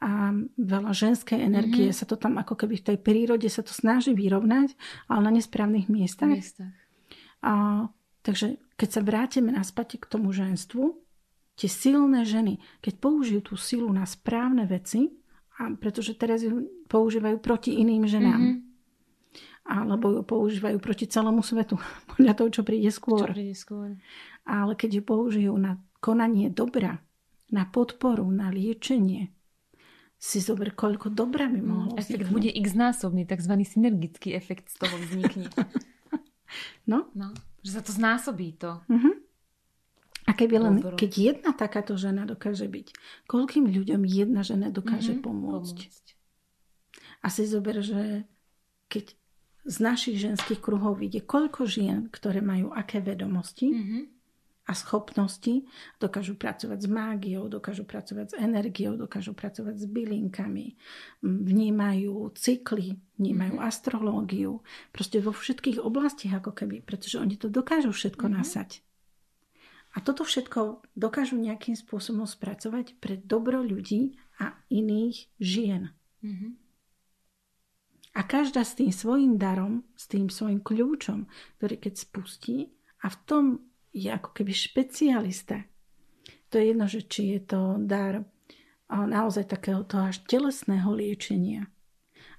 a 0.00 0.32
veľa 0.56 0.92
ženskej 0.92 1.40
energie 1.40 1.88
mm-hmm. 1.88 1.98
sa 1.98 2.08
to 2.08 2.16
tam 2.20 2.36
ako 2.40 2.56
keby 2.56 2.80
v 2.80 2.86
tej 2.92 2.98
prírode 3.00 3.48
sa 3.48 3.64
to 3.64 3.72
snaží 3.72 4.12
vyrovnať, 4.12 4.76
ale 5.08 5.20
na 5.24 5.32
nesprávnych 5.36 5.88
miestach. 5.88 6.32
miestach. 6.32 6.72
A, 7.40 7.84
takže 8.20 8.60
keď 8.76 8.88
sa 8.92 9.00
vrátime 9.00 9.52
naspäť 9.52 10.00
k 10.00 10.08
tomu 10.08 10.32
ženstvu, 10.36 11.05
tie 11.56 11.68
silné 11.72 12.22
ženy, 12.28 12.60
keď 12.84 12.94
použijú 13.00 13.40
tú 13.40 13.54
silu 13.56 13.88
na 13.88 14.04
správne 14.04 14.68
veci, 14.68 15.08
a 15.56 15.72
pretože 15.72 16.12
teraz 16.12 16.44
ju 16.44 16.68
používajú 16.86 17.40
proti 17.40 17.80
iným 17.80 18.04
ženám, 18.04 18.40
mm-hmm. 18.44 18.60
alebo 19.64 20.20
ju 20.20 20.22
používajú 20.22 20.76
proti 20.78 21.08
celému 21.08 21.40
svetu, 21.40 21.80
podľa 22.12 22.32
toho, 22.36 22.48
čo 22.52 22.62
príde 22.62 22.92
skôr. 22.92 23.24
Čo 23.24 23.32
príde 23.32 23.56
skôr. 23.56 23.96
Ale 24.44 24.76
keď 24.76 25.00
ju 25.00 25.02
použijú 25.02 25.52
na 25.56 25.80
konanie 25.98 26.52
dobra, 26.52 27.00
na 27.48 27.64
podporu, 27.64 28.28
na 28.28 28.52
liečenie, 28.52 29.32
si 30.16 30.40
zober, 30.40 30.72
koľko 30.72 31.12
dobra 31.12 31.44
by 31.44 31.60
mm, 31.60 31.68
mohlo 31.68 31.92
Efekt 32.00 32.24
vzniknúť. 32.24 32.32
bude 32.32 32.50
x 32.56 32.66
násobný, 32.72 33.22
tzv. 33.28 33.52
synergický 33.68 34.32
efekt 34.32 34.72
z 34.72 34.76
toho 34.80 34.96
vznikne. 34.96 35.52
no? 36.90 37.12
no. 37.12 37.36
Že 37.60 37.70
sa 37.70 37.82
to 37.84 37.92
znásobí 37.92 38.56
to. 38.56 38.80
Mm-hmm. 38.88 39.25
Keby 40.36 40.56
len, 40.60 40.74
Dobro. 40.84 40.96
keď 41.00 41.10
jedna 41.16 41.50
takáto 41.56 41.96
žena 41.96 42.28
dokáže 42.28 42.68
byť, 42.68 42.92
koľkým 43.24 43.72
ľuďom 43.72 44.04
jedna 44.04 44.44
žena 44.44 44.68
dokáže 44.68 45.16
mm-hmm, 45.16 45.24
pomôcť? 45.24 45.78
pomôcť. 45.88 46.06
A 47.24 47.32
si 47.32 47.42
zober, 47.48 47.80
že 47.80 48.28
keď 48.86 49.16
z 49.66 49.76
našich 49.82 50.16
ženských 50.22 50.62
kruhov 50.62 51.02
vidie, 51.02 51.26
koľko 51.26 51.66
žien, 51.66 52.06
ktoré 52.14 52.38
majú 52.38 52.70
aké 52.70 53.02
vedomosti 53.02 53.74
mm-hmm. 53.74 54.02
a 54.70 54.72
schopnosti, 54.78 55.66
dokážu 55.98 56.38
pracovať 56.38 56.78
s 56.78 56.88
mágiou, 56.88 57.50
dokážu 57.50 57.82
pracovať 57.82 58.26
s 58.30 58.34
energiou, 58.38 58.94
dokážu 58.94 59.34
pracovať 59.34 59.74
s 59.74 59.86
bylinkami, 59.90 60.78
vnímajú 61.26 62.30
cykly, 62.38 62.94
vnímajú 63.18 63.58
mm-hmm. 63.58 63.70
astrológiu, 63.74 64.62
proste 64.94 65.18
vo 65.18 65.34
všetkých 65.34 65.82
oblastiach 65.82 66.38
ako 66.38 66.54
keby, 66.54 66.86
pretože 66.86 67.18
oni 67.18 67.34
to 67.34 67.50
dokážu 67.50 67.90
všetko 67.90 68.30
mm-hmm. 68.30 68.38
nasať. 68.38 68.86
A 69.96 70.04
toto 70.04 70.28
všetko 70.28 70.84
dokážu 70.92 71.40
nejakým 71.40 71.72
spôsobom 71.72 72.28
spracovať 72.28 73.00
pre 73.00 73.16
dobro 73.16 73.64
ľudí 73.64 74.20
a 74.36 74.52
iných 74.68 75.32
žien. 75.40 75.96
Mhm. 76.20 76.60
A 78.16 78.24
každá 78.24 78.64
s 78.64 78.76
tým 78.76 78.88
svojim 78.92 79.36
darom, 79.36 79.84
s 79.92 80.08
tým 80.08 80.32
svojim 80.32 80.64
kľúčom, 80.64 81.28
ktorý 81.60 81.76
keď 81.76 81.94
spustí 82.00 82.72
a 83.04 83.12
v 83.12 83.16
tom 83.28 83.44
je 83.92 84.08
ako 84.08 84.32
keby 84.32 84.52
špecialista. 84.56 85.68
To 86.48 86.56
je 86.56 86.72
jedno, 86.72 86.88
že 86.88 87.04
či 87.04 87.36
je 87.36 87.40
to 87.44 87.76
dar 87.84 88.24
naozaj 88.88 89.52
takého 89.52 89.84
toho 89.84 90.08
až 90.08 90.24
telesného 90.24 90.96
liečenia, 90.96 91.68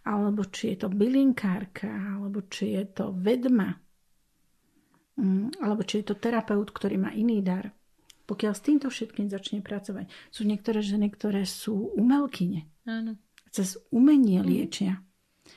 alebo 0.01 0.49
či 0.49 0.73
je 0.73 0.77
to 0.81 0.89
bylinkárka, 0.89 1.89
alebo 1.89 2.41
či 2.49 2.73
je 2.73 2.85
to 2.97 3.13
vedma, 3.13 3.77
alebo 5.57 5.81
či 5.81 6.01
je 6.01 6.13
to 6.13 6.15
terapeut, 6.15 6.69
ktorý 6.69 7.01
má 7.01 7.12
iný 7.12 7.41
dar. 7.41 7.74
Pokiaľ 8.27 8.53
s 8.53 8.65
týmto 8.65 8.88
všetkým 8.91 9.31
začne 9.31 9.63
pracovať, 9.63 10.12
sú 10.29 10.43
niektoré 10.43 10.83
ženy, 10.83 11.09
ktoré 11.09 11.47
sú 11.47 11.95
umelkyne. 11.95 12.67
Áno. 12.86 13.17
Cez 13.50 13.79
umenie 13.89 14.43
liečia. 14.43 15.01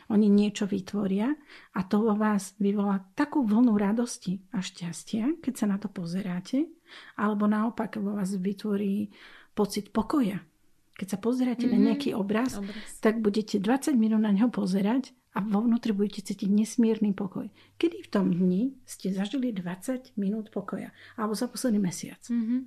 Oni 0.06 0.30
niečo 0.30 0.70
vytvoria 0.70 1.34
a 1.74 1.80
to 1.82 1.98
vo 2.06 2.14
vás 2.14 2.54
vyvolá 2.62 3.02
takú 3.18 3.42
vlnu 3.42 3.74
radosti 3.74 4.38
a 4.54 4.62
šťastia, 4.62 5.42
keď 5.42 5.54
sa 5.58 5.66
na 5.66 5.82
to 5.82 5.90
pozeráte, 5.90 6.70
alebo 7.18 7.50
naopak 7.50 7.98
vo 7.98 8.14
vás 8.14 8.38
vytvorí 8.38 9.10
pocit 9.50 9.90
pokoja. 9.90 10.38
Keď 10.94 11.06
sa 11.10 11.18
pozeráte 11.18 11.66
mm-hmm. 11.66 11.74
na 11.74 11.78
mhm. 11.82 11.86
nejaký 11.90 12.10
obraz, 12.14 12.54
obraz, 12.54 13.02
tak 13.02 13.18
budete 13.18 13.58
20 13.58 13.98
minút 13.98 14.22
na 14.22 14.30
ňo 14.30 14.46
pozerať 14.54 15.10
a 15.30 15.38
vo 15.38 15.62
vnútri 15.62 15.94
budete 15.94 16.26
cítiť 16.26 16.50
nesmierny 16.50 17.14
pokoj. 17.14 17.46
Kedy 17.78 18.06
v 18.06 18.08
tom 18.10 18.34
dni 18.34 18.74
ste 18.82 19.14
zažili 19.14 19.54
20 19.54 20.18
minút 20.18 20.50
pokoja? 20.50 20.90
Alebo 21.14 21.38
za 21.38 21.46
posledný 21.46 21.78
mesiac. 21.78 22.18
Mm-hmm. 22.26 22.60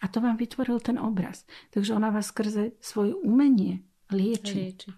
A 0.00 0.04
to 0.08 0.20
vám 0.20 0.36
vytvoril 0.36 0.80
ten 0.80 1.00
obraz. 1.00 1.48
Takže 1.72 1.96
ona 1.96 2.12
vás 2.12 2.28
skrze 2.32 2.76
svoje 2.80 3.16
umenie 3.16 3.84
lieči. 4.12 4.56
lieči. 4.56 4.90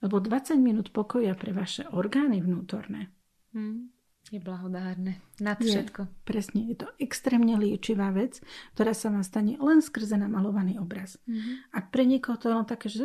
Lebo 0.00 0.20
20 0.20 0.56
minút 0.60 0.92
pokoja 0.92 1.36
pre 1.36 1.56
vaše 1.56 1.88
orgány 1.88 2.44
vnútorné 2.44 3.08
hmm. 3.56 3.88
je 4.28 4.40
blahodárne. 4.40 5.24
Nad 5.40 5.56
všetko. 5.56 6.00
Je, 6.04 6.12
presne, 6.28 6.60
je 6.68 6.76
to 6.76 6.88
extrémne 7.00 7.56
liečivá 7.56 8.12
vec, 8.12 8.44
ktorá 8.76 8.92
sa 8.92 9.08
vám 9.08 9.24
stane 9.24 9.56
len 9.56 9.80
skrze 9.80 10.20
namalovaný 10.20 10.76
obraz. 10.76 11.16
Mm-hmm. 11.24 11.72
A 11.72 11.78
pre 11.80 12.04
niekoho 12.04 12.36
to 12.36 12.52
je 12.52 12.56
len 12.60 12.68
také, 12.68 12.86
že 12.92 13.04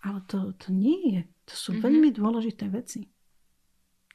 ale 0.00 0.18
to, 0.24 0.56
to 0.56 0.68
nie 0.72 1.00
je. 1.12 1.20
To 1.48 1.54
sú 1.56 1.70
mm-hmm. 1.72 1.84
veľmi 1.84 2.08
dôležité 2.12 2.68
veci 2.68 3.08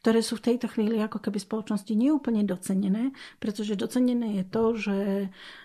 ktoré 0.04 0.20
sú 0.20 0.36
v 0.36 0.52
tejto 0.52 0.68
chvíli 0.68 1.00
ako 1.00 1.24
keby 1.24 1.40
spoločnosti 1.40 1.96
neúplne 1.96 2.44
docenené, 2.44 3.16
pretože 3.40 3.80
docenené 3.80 4.36
je 4.36 4.46
to, 4.52 4.64
že 4.76 4.96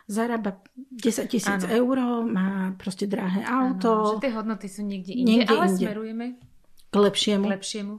zarába 0.06 0.62
10 0.94 1.26
tisíc 1.26 1.62
eur, 1.66 2.22
má 2.22 2.70
proste 2.78 3.10
drahé 3.10 3.42
auto. 3.42 3.90
Áno, 3.90 4.14
že 4.14 4.22
tie 4.22 4.30
hodnoty 4.38 4.70
sú 4.70 4.86
niekde 4.86 5.10
inde, 5.10 5.42
niekde 5.42 5.50
ale 5.58 5.66
inde. 5.74 5.86
smerujeme 5.90 6.26
k 6.86 6.94
lepšiemu. 6.94 7.44
K 7.50 7.52
lepšiemu. 7.58 7.94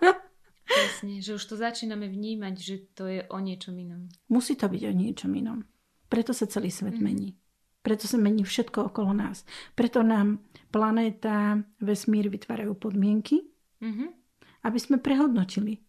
Presne, 0.82 1.14
že 1.22 1.30
už 1.38 1.44
to 1.46 1.54
začíname 1.54 2.10
vnímať, 2.10 2.54
že 2.58 2.74
to 2.98 3.06
je 3.06 3.22
o 3.30 3.38
niečom 3.38 3.78
inom. 3.78 4.10
Musí 4.34 4.58
to 4.58 4.66
byť 4.66 4.82
o 4.82 4.92
niečom 4.98 5.30
inom. 5.30 5.62
Preto 6.10 6.34
sa 6.34 6.50
celý 6.50 6.74
svet 6.74 6.98
mm. 6.98 7.04
mení. 7.06 7.38
Preto 7.82 8.06
sa 8.06 8.16
mení 8.16 8.46
všetko 8.46 8.94
okolo 8.94 9.10
nás. 9.10 9.42
Preto 9.74 10.06
nám 10.06 10.38
planéta, 10.70 11.58
vesmír 11.82 12.30
vytvárajú 12.30 12.78
podmienky, 12.78 13.42
mm-hmm 13.82 14.22
aby 14.62 14.78
sme 14.78 15.02
prehodnotili 15.02 15.82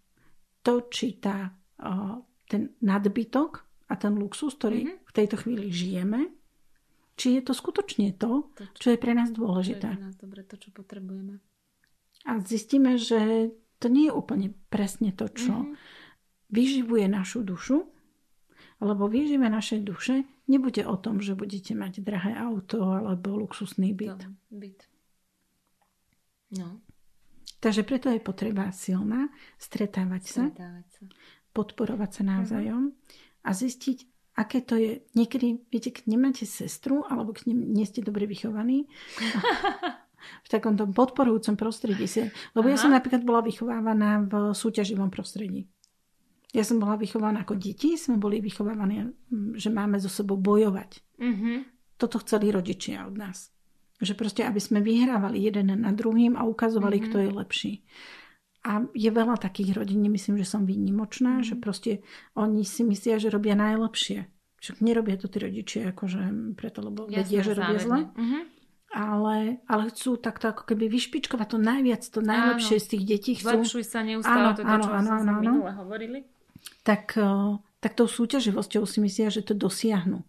to, 0.65 0.89
či 0.89 1.21
tá, 1.21 1.53
ten 2.49 2.73
nadbytok 2.81 3.51
a 3.89 3.93
ten 3.99 4.17
luxus, 4.17 4.57
ktorý 4.57 4.79
mm-hmm. 4.81 4.99
v 5.05 5.11
tejto 5.13 5.35
chvíli 5.45 5.67
žijeme, 5.69 6.33
či 7.13 7.37
je 7.37 7.41
to 7.45 7.53
skutočne 7.53 8.17
to, 8.17 8.49
to 8.57 8.63
čo, 8.73 8.79
čo 8.81 8.87
je 8.97 8.99
pre 8.99 9.13
nás 9.13 9.29
dôležité. 9.29 9.85
Čo 9.85 9.93
je 9.93 9.99
pre 10.01 10.05
nás 10.09 10.17
dobre, 10.17 10.41
to, 10.41 10.55
čo 10.57 10.69
potrebujeme. 10.73 11.37
A 12.25 12.41
zistíme, 12.41 12.97
že 12.97 13.53
to 13.77 13.91
nie 13.91 14.09
je 14.09 14.15
úplne 14.15 14.55
presne 14.73 15.13
to, 15.13 15.29
čo 15.29 15.53
mm-hmm. 15.53 15.75
vyživuje 16.49 17.05
našu 17.05 17.45
dušu, 17.45 17.92
lebo 18.83 19.07
výžive 19.07 19.47
našej 19.47 19.81
duše 19.81 20.27
nebude 20.51 20.83
o 20.83 20.95
tom, 20.99 21.23
že 21.23 21.33
budete 21.33 21.71
mať 21.73 22.03
drahé 22.03 22.35
auto 22.35 22.83
alebo 22.83 23.39
luxusný 23.39 23.95
byt. 23.95 24.19
To, 24.19 24.29
byt. 24.51 24.79
No. 26.53 26.83
Takže 27.63 27.87
preto 27.87 28.11
je 28.11 28.19
potreba 28.19 28.69
silná 28.75 29.31
stretávať 29.55 30.23
sa, 30.27 30.41
stretávať 30.51 30.87
sa. 30.91 31.03
podporovať 31.55 32.09
sa 32.11 32.23
navzájom 32.27 32.91
uh-huh. 32.91 33.47
a 33.47 33.49
zistiť, 33.55 33.97
aké 34.35 34.59
to 34.59 34.75
je. 34.75 34.91
Niekedy, 35.15 35.63
viete, 35.71 35.95
keď 35.95 36.03
nemáte 36.11 36.43
sestru 36.43 37.07
alebo 37.07 37.31
keď 37.31 37.55
nie 37.55 37.87
ste 37.87 38.03
dobre 38.03 38.27
vychovaní, 38.27 38.85
v 40.43 40.47
takom 40.47 40.75
tom 40.79 40.95
podporujúcom 40.95 41.55
prostredí. 41.59 42.07
Lebo 42.55 42.67
Aha. 42.67 42.73
ja 42.75 42.77
som 42.79 42.91
napríklad 42.91 43.23
bola 43.27 43.43
vychovávaná 43.43 44.23
v 44.23 44.33
súťaživom 44.55 45.11
prostredí. 45.11 45.67
Ja 46.53 46.61
som 46.61 46.77
bola 46.77 47.01
vychovaná 47.01 47.41
ako 47.41 47.57
deti, 47.57 47.97
sme 47.97 48.21
boli 48.21 48.37
vychovávaní, 48.37 49.09
že 49.57 49.73
máme 49.73 49.97
so 49.97 50.05
sebou 50.05 50.37
bojovať. 50.37 51.01
Uh-huh. 51.17 51.65
Toto 51.97 52.21
chceli 52.21 52.53
rodičia 52.53 53.09
od 53.09 53.17
nás. 53.17 53.49
Že 53.97 54.13
proste, 54.13 54.41
aby 54.45 54.61
sme 54.61 54.85
vyhrávali 54.85 55.41
jeden 55.41 55.73
na 55.73 55.89
druhým 55.89 56.37
a 56.37 56.45
ukazovali, 56.45 57.01
mm-hmm. 57.01 57.09
kto 57.09 57.17
je 57.23 57.29
lepší. 57.31 57.73
A 58.63 58.85
je 58.93 59.09
veľa 59.09 59.39
takých 59.41 59.75
rodín, 59.75 60.05
nemyslím, 60.05 60.37
že 60.37 60.45
som 60.45 60.67
výnimočná, 60.67 61.39
mm-hmm. 61.39 61.47
že 61.47 61.55
proste 61.57 61.91
oni 62.37 62.67
si 62.67 62.85
myslia, 62.85 63.17
že 63.17 63.33
robia 63.33 63.55
najlepšie. 63.55 64.27
Však 64.59 64.79
nerobia 64.79 65.15
to 65.19 65.27
tí 65.31 65.41
rodičia, 65.41 65.91
akože 65.91 66.53
preto, 66.55 66.79
lebo 66.83 67.07
Jasné, 67.07 67.17
vedia, 67.17 67.41
že 67.43 67.53
robia 67.57 67.79
zle. 67.79 67.99
Mm-hmm. 68.13 68.43
Ale, 68.93 69.37
ale 69.65 69.83
chcú 69.89 70.21
takto 70.21 70.53
ako 70.53 70.69
keby 70.69 70.85
vyšpičkovať 70.85 71.47
to 71.49 71.57
najviac, 71.57 72.03
to 72.05 72.21
najlepšie 72.21 72.77
áno. 72.77 72.83
z 72.83 72.87
tých 72.93 73.03
detí. 73.09 73.31
Chcú... 73.41 73.57
Zlepšuj 73.57 73.83
sa 73.89 73.99
neustále, 74.05 74.53
áno, 74.53 74.53
to, 74.53 74.61
áno, 74.61 74.83
čo 74.85 74.91
áno, 74.93 75.09
áno, 75.09 75.31
áno. 75.33 75.41
minule 75.41 75.73
hovorili. 75.73 76.19
Tak, 76.83 77.15
eh, 77.15 77.57
tak 77.79 77.91
tou 77.95 78.07
súťaživosťou 78.07 78.83
si 78.87 78.99
myslia, 79.03 79.31
že 79.31 79.43
to 79.43 79.55
dosiahnu 79.55 80.23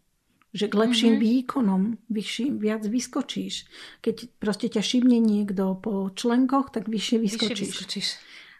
že 0.55 0.71
k 0.71 0.75
lepším 0.79 1.19
mm-hmm. 1.19 1.27
výkonom 1.35 1.83
vyšším, 2.07 2.63
viac 2.63 2.87
vyskočíš. 2.87 3.67
Keď 3.99 4.39
proste 4.39 4.71
ťa 4.71 4.87
šibne 4.87 5.19
niekto 5.19 5.75
po 5.83 6.15
členkoch, 6.15 6.71
tak 6.71 6.87
vyššie 6.87 7.19
vyskočíš. 7.19 7.59
Vyššie 7.59 7.67
vyskočíš. 7.67 8.09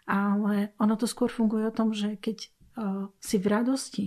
Ale 0.03 0.75
ono 0.75 0.99
to 0.99 1.07
skôr 1.07 1.31
funguje 1.31 1.63
o 1.63 1.73
tom, 1.73 1.95
že 1.95 2.19
keď 2.19 2.51
uh, 2.75 3.07
si 3.23 3.39
v 3.39 3.47
radosti, 3.47 4.05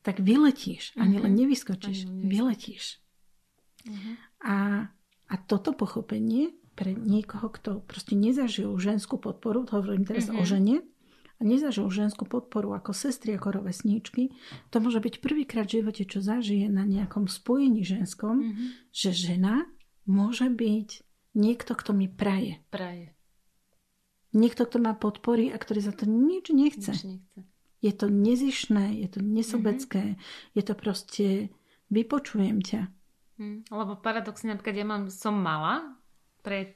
tak 0.00 0.24
vyletíš. 0.24 0.96
Mm-hmm. 0.96 1.04
Ani 1.04 1.16
len 1.20 1.32
mhm. 1.36 1.38
nevyskočíš, 1.44 1.98
Ani 2.08 2.26
vyletíš. 2.32 2.84
Mm-hmm. 3.84 4.14
A, 4.48 4.56
a 5.28 5.34
toto 5.44 5.76
pochopenie 5.76 6.56
pre 6.72 6.96
niekoho, 6.96 7.52
kto 7.52 7.84
proste 7.84 8.16
nezažil 8.16 8.72
ženskú 8.80 9.20
podporu, 9.20 9.68
hovorím 9.68 10.08
teraz 10.08 10.32
mm-hmm. 10.32 10.40
o 10.40 10.48
žene, 10.48 10.76
a 11.38 11.42
nezažil 11.46 11.86
ženskú 11.86 12.26
podporu 12.26 12.74
ako 12.74 12.90
sestry, 12.90 13.38
ako 13.38 13.62
rovesníčky, 13.62 14.34
to 14.74 14.82
môže 14.82 14.98
byť 14.98 15.14
prvýkrát 15.22 15.70
v 15.70 15.82
živote, 15.82 16.02
čo 16.02 16.18
zažije 16.18 16.66
na 16.66 16.82
nejakom 16.82 17.30
spojení 17.30 17.86
ženskom, 17.86 18.42
mm-hmm. 18.42 18.68
že 18.90 19.10
žena 19.14 19.70
môže 20.02 20.50
byť 20.50 21.06
niekto, 21.38 21.72
kto 21.78 21.94
mi 21.94 22.10
praje. 22.10 22.58
Praje. 22.74 23.14
Niekto, 24.34 24.66
kto 24.66 24.82
ma 24.82 24.92
podporí 24.98 25.54
a 25.54 25.56
ktorý 25.56 25.80
za 25.80 25.94
to 25.94 26.04
nič 26.04 26.50
nechce. 26.50 26.92
Nič 26.92 27.06
nechce. 27.06 27.40
Je 27.78 27.92
to 27.94 28.10
nezišné, 28.10 28.98
je 29.06 29.08
to 29.08 29.22
nesobecké, 29.22 30.18
mm-hmm. 30.18 30.54
je 30.58 30.62
to 30.66 30.74
proste 30.74 31.26
vypočujem 31.94 32.58
ťa. 32.58 32.90
Mm, 33.38 33.70
lebo 33.70 33.94
paradoxne, 34.02 34.50
napríklad 34.50 34.74
ja 34.74 34.86
mám, 34.86 35.02
som 35.14 35.38
mala 35.38 35.94
pred 36.42 36.74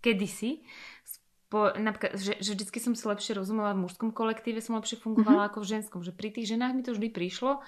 kedysi 0.00 0.64
po, 1.48 1.72
napríklad, 1.72 2.20
že, 2.20 2.36
že 2.44 2.52
vždycky 2.52 2.76
som 2.76 2.92
si 2.92 3.08
lepšie 3.08 3.32
rozumela 3.32 3.72
v 3.72 3.88
mužskom 3.88 4.12
kolektíve, 4.12 4.60
som 4.60 4.76
lepšie 4.76 5.00
fungovala 5.00 5.48
mm-hmm. 5.48 5.50
ako 5.56 5.58
v 5.64 5.70
ženskom. 5.72 6.00
Že 6.04 6.12
pri 6.12 6.28
tých 6.28 6.46
ženách 6.52 6.72
mi 6.76 6.84
to 6.84 6.92
vždy 6.92 7.08
prišlo. 7.08 7.64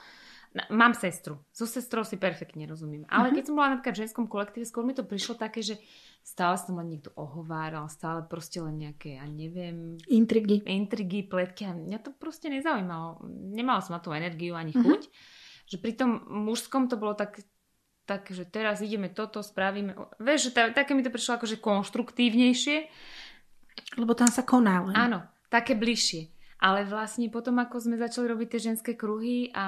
Mám 0.69 0.99
sestru. 0.99 1.39
So 1.55 1.65
sestrou 1.65 2.03
si 2.05 2.21
perfektne 2.21 2.69
rozumiem. 2.69 3.09
Ale 3.09 3.31
mm-hmm. 3.31 3.37
keď 3.39 3.43
som 3.47 3.55
bola 3.57 3.69
napríklad 3.73 3.95
v 3.97 4.03
ženskom 4.05 4.27
kolektíve, 4.29 4.69
skôr 4.69 4.85
mi 4.85 4.93
to 4.93 5.07
prišlo 5.07 5.39
také, 5.39 5.65
že 5.65 5.81
stále 6.21 6.61
som 6.61 6.77
len 6.77 6.93
niekto 6.93 7.15
ohováral, 7.17 7.89
stále 7.89 8.21
proste 8.27 8.61
len 8.61 8.77
nejaké, 8.77 9.17
ja 9.17 9.25
neviem... 9.25 9.97
Intrigy. 10.11 10.61
Intrigy, 10.69 11.25
pletky. 11.25 11.65
A 11.65 11.73
mňa 11.73 12.05
to 12.05 12.11
proste 12.13 12.53
nezaujímalo. 12.53 13.23
Nemala 13.31 13.81
som 13.81 13.97
na 13.97 14.03
tú 14.05 14.13
energiu 14.13 14.59
ani 14.59 14.77
mhm. 14.77 14.81
chuť. 14.85 15.03
Mm-hmm. 15.09 15.71
Že 15.71 15.77
pri 15.79 15.93
tom 15.95 16.11
mužskom 16.27 16.91
to 16.91 16.99
bolo 16.99 17.15
tak, 17.15 17.41
tak, 18.11 18.27
že 18.29 18.43
teraz 18.43 18.83
ideme 18.83 19.07
toto, 19.07 19.41
spravíme. 19.41 19.95
Vieš, 20.19 20.51
že 20.51 20.53
tá, 20.53 20.63
také 20.75 20.99
mi 20.99 21.07
to 21.07 21.15
prišlo 21.15 21.39
akože 21.39 21.63
konštruktívnejšie. 21.63 22.91
Lebo 23.99 24.15
tam 24.15 24.31
sa 24.31 24.47
koná 24.47 24.87
len. 24.87 24.95
Áno, 24.95 25.27
také 25.51 25.75
bližšie. 25.75 26.31
Ale 26.61 26.85
vlastne 26.85 27.33
potom, 27.33 27.57
ako 27.57 27.81
sme 27.81 27.97
začali 27.97 28.29
robiť 28.29 28.49
tie 28.53 28.61
ženské 28.73 28.93
kruhy 28.93 29.49
a 29.57 29.67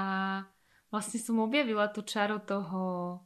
vlastne 0.92 1.16
som 1.16 1.40
objavila 1.40 1.88
to 1.88 2.04
čaro 2.04 2.36
toho 2.44 3.16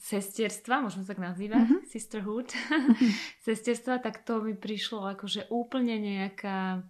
sestierstva, 0.00 0.82
možno 0.82 1.04
tak 1.06 1.20
nazýva, 1.20 1.60
mm-hmm. 1.60 1.86
sisterhood, 1.86 2.50
mm-hmm. 2.56 3.10
sestierstva, 3.44 4.02
tak 4.02 4.26
to 4.26 4.42
mi 4.42 4.56
prišlo 4.56 5.04
akože 5.14 5.52
úplne 5.52 6.00
nejaká 6.00 6.82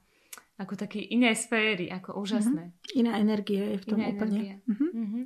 ako 0.61 0.77
také 0.77 1.01
iné 1.01 1.33
sféry, 1.33 1.89
ako 1.89 2.21
úžasné. 2.21 2.71
Mm-hmm. 2.71 3.01
Iná 3.01 3.13
energia 3.17 3.65
je 3.75 3.79
v 3.81 3.87
tom 3.89 3.99
Iná 4.01 4.09
úplne. 4.13 4.41
Mm-hmm. 4.65 4.91
Mm-hmm. 4.93 5.25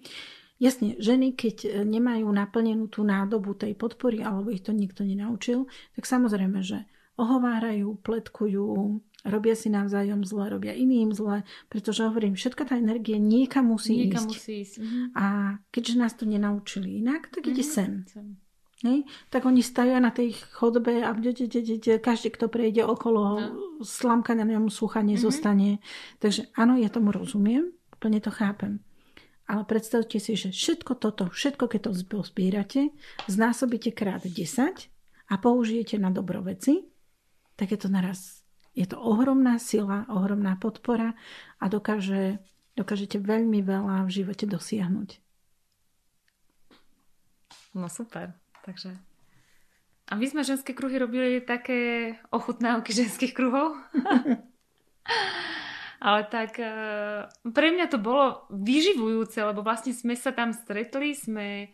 Jasne, 0.63 0.89
ženy, 1.03 1.35
keď 1.35 1.83
nemajú 1.83 2.31
naplnenú 2.31 2.87
tú 2.87 3.03
nádobu 3.03 3.59
tej 3.59 3.75
podpory, 3.75 4.23
alebo 4.23 4.55
ich 4.55 4.63
to 4.63 4.71
nikto 4.71 5.03
nenaučil, 5.03 5.67
tak 5.99 6.07
samozrejme, 6.07 6.63
že 6.63 6.87
ohovárajú, 7.15 7.95
pletkujú, 8.03 9.01
robia 9.25 9.55
si 9.57 9.73
navzájom 9.73 10.27
zle, 10.27 10.53
robia 10.53 10.77
iným 10.77 11.15
zle, 11.15 11.47
pretože 11.73 12.05
hovorím, 12.05 12.37
všetka 12.37 12.69
tá 12.69 12.75
energia 12.77 13.17
niekam 13.17 13.73
musí 13.73 14.05
niekam 14.05 14.29
ísť. 14.29 14.35
Musí 14.35 14.55
ísť. 14.67 14.75
Mhm. 14.83 15.01
A 15.17 15.25
keďže 15.73 15.95
nás 15.97 16.13
to 16.15 16.25
nenaučili 16.29 17.01
inak, 17.01 17.33
tak 17.33 17.49
ide 17.49 17.65
mhm. 17.65 17.71
sem. 17.71 17.93
sem. 18.11 18.27
Hej? 18.85 19.09
Tak 19.33 19.49
oni 19.49 19.65
stajú 19.65 19.97
na 19.97 20.13
tej 20.13 20.37
chodbe 20.53 21.01
a 21.01 21.17
každý, 22.05 22.29
kto 22.29 22.53
prejde 22.53 22.85
okolo, 22.85 23.23
no. 23.41 23.41
slamka 23.81 24.37
na 24.37 24.45
ňom 24.45 24.69
sucha 24.69 25.01
nezostane. 25.01 25.81
Mm-hmm. 25.81 26.21
Takže 26.21 26.43
áno, 26.53 26.77
ja 26.77 26.93
tomu 26.93 27.09
rozumiem, 27.09 27.73
plne 27.97 28.21
to 28.21 28.29
chápem. 28.29 28.85
Ale 29.49 29.65
predstavte 29.65 30.21
si, 30.21 30.37
že 30.37 30.53
všetko 30.53 31.01
toto, 31.01 31.33
všetko, 31.33 31.65
keď 31.69 31.81
to 31.89 32.21
zbierate, 32.29 32.83
znásobíte 33.29 33.93
krát 33.93 34.25
10 34.25 34.37
a 35.29 35.35
použijete 35.41 35.97
na 35.97 36.13
dobro 36.13 36.45
veci, 36.45 36.85
tak 37.55 37.75
je 37.75 37.79
to 37.79 37.89
naraz, 37.91 38.43
je 38.75 38.87
to 38.87 38.99
ohromná 38.99 39.59
sila, 39.63 40.07
ohromná 40.11 40.59
podpora 40.59 41.15
a 41.63 41.71
dokáže, 41.71 42.43
dokážete 42.75 43.23
veľmi 43.23 43.63
veľa 43.63 44.03
v 44.07 44.11
živote 44.11 44.51
dosiahnuť. 44.51 45.23
No 47.75 47.91
super. 47.91 48.35
Takže... 48.63 48.95
A 50.05 50.21
my 50.21 50.27
sme 50.29 50.45
ženské 50.45 50.77
kruhy 50.77 51.01
robili 51.01 51.41
také 51.41 52.13
ochutnávky 52.29 52.93
ženských 52.93 53.33
kruhov. 53.33 53.73
Ale 56.05 56.29
tak 56.29 56.61
e, 56.61 56.69
pre 57.49 57.73
mňa 57.73 57.89
to 57.89 57.97
bolo 57.97 58.45
vyživujúce, 58.53 59.41
lebo 59.41 59.65
vlastne 59.65 59.97
sme 59.97 60.13
sa 60.13 60.37
tam 60.37 60.53
stretli, 60.53 61.17
sme 61.17 61.73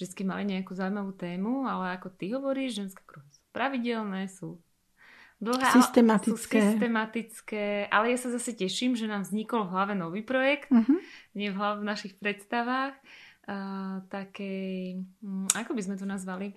vždy 0.00 0.24
mali 0.24 0.48
nejakú 0.48 0.72
zaujímavú 0.72 1.12
tému, 1.12 1.68
ale 1.68 1.96
ako 1.96 2.08
ty 2.12 2.32
hovoríš, 2.32 2.84
ženské 2.84 3.04
kruhy 3.04 3.28
sú 3.28 3.40
pravidelné, 3.52 4.32
sú 4.32 4.60
dlhé, 5.40 5.68
systematické. 5.72 6.58
Sú 6.60 6.66
systematické, 6.76 7.64
ale 7.92 8.14
ja 8.14 8.18
sa 8.18 8.32
zase 8.32 8.56
teším, 8.56 8.96
že 8.96 9.08
nám 9.08 9.24
vznikol 9.24 9.68
v 9.68 9.72
hlave 9.72 9.94
nový 9.94 10.22
projekt, 10.24 10.72
uh-huh. 10.72 10.98
nie 11.36 11.52
v 11.52 11.56
hlave 11.56 11.84
v 11.84 11.88
našich 11.88 12.14
predstavách 12.16 12.96
uh, 13.48 14.00
takej, 14.08 15.04
um, 15.20 15.44
ako 15.52 15.76
by 15.76 15.82
sme 15.84 15.96
to 16.00 16.06
nazvali? 16.08 16.56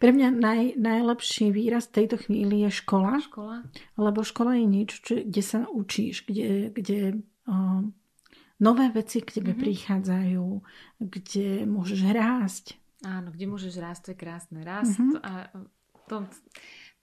Pre 0.00 0.10
mňa 0.10 0.28
naj, 0.34 0.62
najlepší 0.80 1.54
výraz 1.54 1.88
tejto 1.88 2.18
chvíli 2.18 2.66
je 2.66 2.70
škola. 2.82 3.20
Škola. 3.22 3.62
Lebo 3.94 4.26
škola 4.26 4.58
je 4.58 4.66
niečo, 4.66 4.96
čo, 5.00 5.12
kde 5.22 5.42
sa 5.44 5.68
učíš, 5.70 6.26
kde, 6.26 6.72
kde 6.74 7.22
uh, 7.46 7.84
nové 8.58 8.86
veci 8.90 9.22
k 9.22 9.40
tebe 9.40 9.52
mm-hmm. 9.52 9.64
prichádzajú, 9.64 10.46
kde 10.98 11.48
môžeš 11.68 12.00
rásť. 12.10 12.66
Áno, 13.04 13.30
kde 13.30 13.46
môžeš 13.52 13.74
rásť, 13.78 14.00
to 14.00 14.10
je 14.16 14.18
krásne. 14.18 14.58
Rásť 14.64 14.96
mm-hmm. 14.96 15.20
a 15.20 15.32
to, 16.08 16.16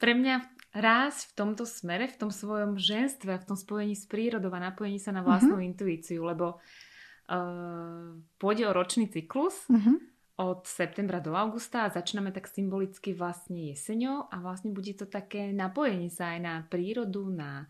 pre 0.01 0.17
mňa 0.17 0.41
rásť 0.73 1.29
v 1.29 1.33
tomto 1.37 1.63
smere, 1.69 2.09
v 2.09 2.17
tom 2.17 2.31
svojom 2.33 2.81
ženstve, 2.81 3.37
v 3.37 3.47
tom 3.47 3.57
spojení 3.59 3.93
s 3.93 4.09
prírodou 4.09 4.49
a 4.49 4.59
napojení 4.59 4.97
sa 4.97 5.13
na 5.13 5.21
vlastnú 5.21 5.61
mm-hmm. 5.61 5.69
intuíciu, 5.77 6.25
lebo 6.25 6.57
uh, 6.57 8.17
pôjde 8.41 8.65
o 8.65 8.73
ročný 8.73 9.11
cyklus 9.11 9.67
uh-huh. 9.67 9.99
od 10.39 10.63
septembra 10.63 11.19
do 11.19 11.35
augusta 11.35 11.85
a 11.85 11.93
začíname 11.93 12.33
tak 12.33 12.49
symbolicky 12.49 13.13
vlastne 13.13 13.75
jeseňou 13.75 14.31
a 14.31 14.35
vlastne 14.41 14.73
bude 14.73 14.95
to 14.95 15.05
také 15.05 15.53
napojenie 15.53 16.09
sa 16.09 16.33
aj 16.33 16.39
na 16.39 16.55
prírodu, 16.65 17.27
na 17.29 17.67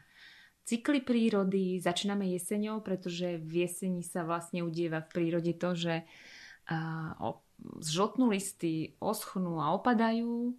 cykly 0.63 1.01
prírody. 1.01 1.81
Začíname 1.81 2.29
jeseňou, 2.37 2.85
pretože 2.85 3.41
v 3.41 3.65
jeseni 3.65 4.05
sa 4.05 4.21
vlastne 4.21 4.61
udieva 4.61 5.01
v 5.01 5.09
prírode 5.09 5.57
to, 5.57 5.73
že 5.73 6.05
uh, 6.69 7.33
zžltnú 7.81 8.29
listy, 8.29 8.93
oschnú 9.01 9.57
a 9.57 9.73
opadajú. 9.73 10.53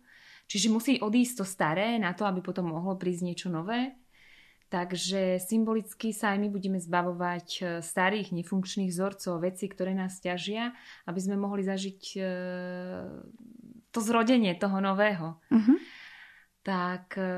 Čiže 0.53 0.69
musí 0.69 0.93
odísť 1.01 1.41
to 1.41 1.45
staré 1.49 1.97
na 1.97 2.13
to, 2.13 2.29
aby 2.29 2.45
potom 2.45 2.69
mohlo 2.69 2.93
prísť 3.01 3.25
niečo 3.25 3.49
nové. 3.49 3.97
Takže 4.69 5.41
symbolicky 5.41 6.13
sa 6.13 6.37
aj 6.37 6.45
my 6.45 6.49
budeme 6.53 6.77
zbavovať 6.77 7.49
e, 7.57 7.63
starých 7.81 8.37
nefunkčných 8.37 8.93
vzorcov, 8.93 9.41
veci, 9.41 9.69
ktoré 9.69 9.97
nás 9.97 10.21
ťažia, 10.21 10.77
aby 11.09 11.21
sme 11.21 11.41
mohli 11.41 11.65
zažiť 11.65 12.01
e, 12.17 12.21
to 13.93 14.01
zrodenie 14.01 14.53
toho 14.57 14.81
nového. 14.81 15.41
Uh-huh. 15.49 15.77
Tak 16.65 17.17
e, 17.17 17.33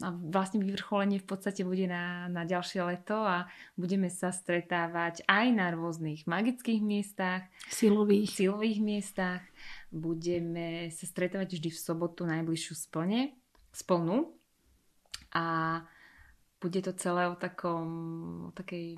a 0.00 0.08
vlastne 0.16 0.64
vyvrcholenie 0.64 1.20
v 1.20 1.28
podstate 1.28 1.60
bude 1.60 1.84
na, 1.84 2.24
na 2.32 2.48
ďalšie 2.48 2.80
leto 2.80 3.20
a 3.20 3.44
budeme 3.76 4.08
sa 4.08 4.32
stretávať 4.32 5.20
aj 5.28 5.46
na 5.52 5.68
rôznych 5.76 6.24
magických 6.24 6.80
miestach, 6.80 7.44
silových, 7.68 8.32
silových 8.32 8.80
miestach. 8.80 9.44
Budeme 9.92 10.88
sa 10.88 11.04
stretávať 11.04 11.60
vždy 11.60 11.68
v 11.68 11.82
sobotu 11.84 12.24
najbližšiu 12.24 12.74
splne, 12.76 13.36
splnu 13.76 14.32
a 15.36 15.44
bude 16.60 16.80
to 16.80 16.92
celé 16.96 17.28
o 17.28 17.36
takom, 17.36 17.88
o 18.48 18.52
takej 18.56 18.96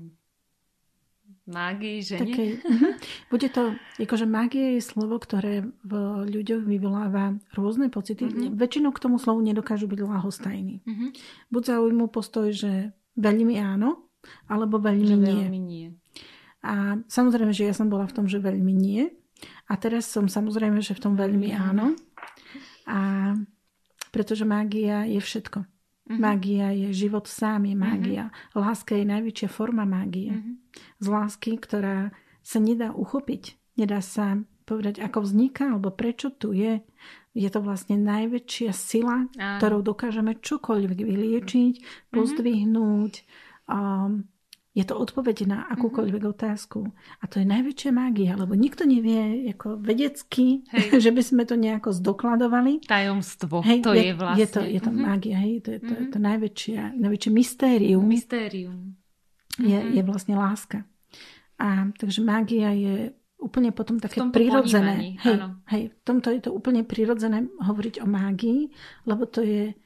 mágii, 1.49 1.99
že 2.03 2.16
Takej, 2.21 2.51
uh-huh. 2.61 2.92
Bude 3.31 3.49
to, 3.49 3.77
akože 3.99 4.27
mágia 4.29 4.77
je 4.77 4.83
slovo, 4.83 5.18
ktoré 5.18 5.66
v 5.83 5.92
ľuďoch 6.29 6.62
vyvoláva 6.64 7.37
rôzne 7.55 7.88
pocity. 7.88 8.29
Uh-huh. 8.29 8.55
Väčšinou 8.55 8.92
k 8.92 9.03
tomu 9.03 9.16
slovu 9.16 9.42
nedokážu 9.42 9.88
byť 9.88 10.01
lahostajní. 10.05 10.85
Uh-huh. 10.85 11.11
Buď 11.53 11.62
zaujímu 11.77 12.09
postoj, 12.12 12.53
že 12.53 12.92
veľmi 13.16 13.59
áno, 13.61 14.09
alebo 14.47 14.79
veľmi 14.79 15.07
že 15.07 15.16
nie. 15.18 15.35
Veľmi 15.35 15.61
nie. 15.61 15.88
A 16.62 17.03
samozrejme, 17.11 17.51
že 17.51 17.66
ja 17.66 17.75
som 17.75 17.90
bola 17.90 18.07
v 18.07 18.14
tom, 18.14 18.27
že 18.31 18.38
veľmi 18.38 18.71
nie. 18.71 19.11
A 19.66 19.75
teraz 19.75 20.07
som 20.07 20.31
samozrejme, 20.31 20.79
že 20.79 20.95
v 20.95 21.03
tom 21.03 21.14
veľmi 21.18 21.51
áno. 21.51 21.99
A 22.87 23.33
pretože 24.14 24.45
mágia 24.47 25.09
je 25.09 25.18
všetko. 25.18 25.64
Mm-hmm. 26.03 26.19
Mágia 26.19 26.69
je 26.75 26.88
život 26.91 27.31
sám, 27.31 27.71
je 27.71 27.77
mágia. 27.79 28.25
Mm-hmm. 28.29 28.59
Láska 28.59 28.93
je 28.99 29.05
najväčšia 29.07 29.49
forma 29.49 29.87
mágie. 29.87 30.35
Mm-hmm. 30.35 30.55
Z 30.99 31.07
lásky, 31.07 31.51
ktorá 31.62 32.11
sa 32.43 32.59
nedá 32.59 32.91
uchopiť. 32.91 33.55
Nedá 33.79 34.03
sa 34.03 34.43
povedať, 34.67 34.99
ako 34.99 35.23
vzniká, 35.23 35.71
alebo 35.71 35.95
prečo 35.95 36.35
tu 36.35 36.51
je. 36.55 36.83
Je 37.33 37.49
to 37.49 37.65
vlastne 37.65 37.97
najväčšia 38.03 38.71
sila, 38.75 39.31
Áno. 39.38 39.59
ktorou 39.59 39.81
dokážeme 39.81 40.37
čokoľvek 40.43 40.99
vyliečiť, 41.01 41.75
mhm. 41.79 41.87
pozdvihnúť, 42.12 43.15
um, 43.71 44.27
je 44.73 44.85
to 44.89 44.97
odpoveď 44.97 45.45
na 45.45 45.59
akúkoľvek 45.69 46.23
mm-hmm. 46.25 46.37
otázku. 46.37 46.81
A 47.21 47.25
to 47.29 47.45
je 47.45 47.47
najväčšia 47.47 47.93
mágia, 47.93 48.33
lebo 48.41 48.57
nikto 48.57 48.89
nevie 48.89 49.53
ako 49.53 49.77
vedecky, 49.77 50.65
hej. 50.73 50.97
že 51.05 51.13
by 51.13 51.23
sme 51.23 51.43
to 51.45 51.61
nejako 51.61 51.93
zdokladovali. 51.93 52.81
Tajomstvo, 52.89 53.61
hej, 53.61 53.85
to 53.85 53.93
je, 53.93 54.13
je 54.13 54.15
vlastne. 54.17 54.41
Je 54.41 54.47
to, 54.49 54.61
je 54.65 54.81
to 54.81 54.91
mm-hmm. 54.91 55.05
mágia, 55.05 55.37
hej, 55.45 55.55
to 55.61 55.71
je 55.77 55.81
to, 55.85 55.93
mm-hmm. 55.93 56.13
to 56.17 56.19
najväčšia, 56.19 56.83
najväčšie 56.97 57.31
mystérium. 57.31 58.05
Mystérium. 58.09 58.77
Mm-hmm. 59.61 59.69
Je, 59.69 59.79
je 60.01 60.03
vlastne 60.09 60.35
láska. 60.41 60.89
A 61.61 61.93
takže 61.93 62.25
mágia 62.25 62.73
je 62.73 63.13
úplne 63.43 63.75
potom 63.75 64.01
také 64.01 64.23
prirodzené. 64.33 65.21
Hej, 65.21 65.37
hej, 65.69 65.83
v 65.91 66.03
tomto 66.07 66.31
je 66.31 66.41
to 66.49 66.51
úplne 66.55 66.87
prirodzené 66.87 67.45
hovoriť 67.61 68.01
o 68.01 68.07
mágii, 68.07 68.71
lebo 69.05 69.29
to 69.29 69.45
je 69.45 69.77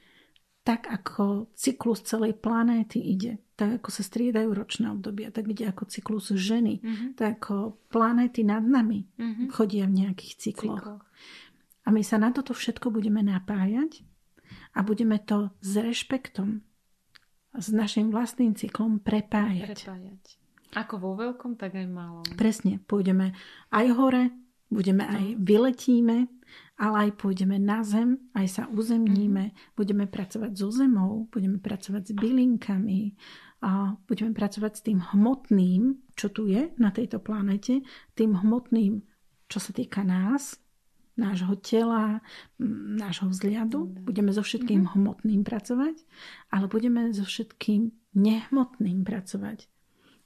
tak, 0.67 0.91
ako 0.91 1.55
cyklus 1.55 2.03
celej 2.03 2.43
planéty 2.43 2.99
ide 2.99 3.39
tak 3.57 3.81
ako 3.81 3.89
sa 3.89 4.05
striedajú 4.05 4.53
ročné 4.53 4.93
obdobia, 4.93 5.33
tak 5.33 5.49
ide 5.49 5.65
ako 5.73 5.89
cyklus 5.89 6.29
ženy, 6.29 6.85
mm-hmm. 6.85 7.09
tak 7.17 7.41
ako 7.41 7.81
planéty 7.89 8.45
nad 8.45 8.61
nami 8.61 9.09
mm-hmm. 9.17 9.49
chodia 9.49 9.89
v 9.89 10.05
nejakých 10.05 10.33
cykloch. 10.37 10.85
Cyklo. 10.85 10.97
A 11.81 11.89
my 11.89 12.05
sa 12.05 12.21
na 12.21 12.37
toto 12.37 12.53
všetko 12.53 12.93
budeme 12.93 13.25
napájať 13.25 14.05
a 14.77 14.85
budeme 14.85 15.17
to 15.17 15.49
s 15.65 15.73
rešpektom, 15.81 16.61
s 17.57 17.73
našim 17.73 18.13
vlastným 18.13 18.53
cyklom 18.53 19.01
prepájať. 19.01 19.73
prepájať. 19.73 20.23
Ako 20.77 21.01
vo 21.01 21.17
veľkom, 21.17 21.57
tak 21.57 21.81
aj 21.81 21.89
malom. 21.89 22.27
Presne. 22.37 22.85
Pôjdeme 22.85 23.33
aj 23.73 23.87
hore, 23.97 24.29
budeme 24.69 25.09
aj 25.09 25.41
vyletíme, 25.41 26.29
ale 26.77 27.09
aj 27.09 27.11
pôjdeme 27.21 27.57
na 27.57 27.81
zem, 27.83 28.21
aj 28.37 28.47
sa 28.49 28.63
uzemníme, 28.69 29.45
mm-hmm. 29.51 29.75
budeme 29.79 30.05
pracovať 30.07 30.53
so 30.55 30.69
zemou, 30.69 31.27
budeme 31.33 31.59
pracovať 31.59 32.03
s 32.11 32.13
bylinkami, 32.13 33.01
a 33.65 33.97
budeme 34.05 34.37
pracovať 34.37 34.73
s 34.77 34.85
tým 34.85 35.01
hmotným, 35.01 35.97
čo 36.13 36.29
tu 36.29 36.45
je 36.45 36.77
na 36.77 36.93
tejto 36.93 37.25
planete, 37.25 37.81
tým 38.13 38.37
hmotným, 38.37 39.01
čo 39.49 39.59
sa 39.59 39.73
týka 39.73 40.05
nás, 40.05 40.61
nášho 41.17 41.57
tela, 41.57 42.21
nášho 43.01 43.33
vzhľadu. 43.33 44.05
Budeme 44.05 44.31
so 44.37 44.45
všetkým 44.45 44.85
mm-hmm. 44.85 45.01
hmotným 45.01 45.41
pracovať, 45.43 45.97
ale 46.53 46.67
budeme 46.69 47.09
so 47.17 47.25
všetkým 47.25 47.97
nehmotným 48.13 49.03
pracovať. 49.03 49.67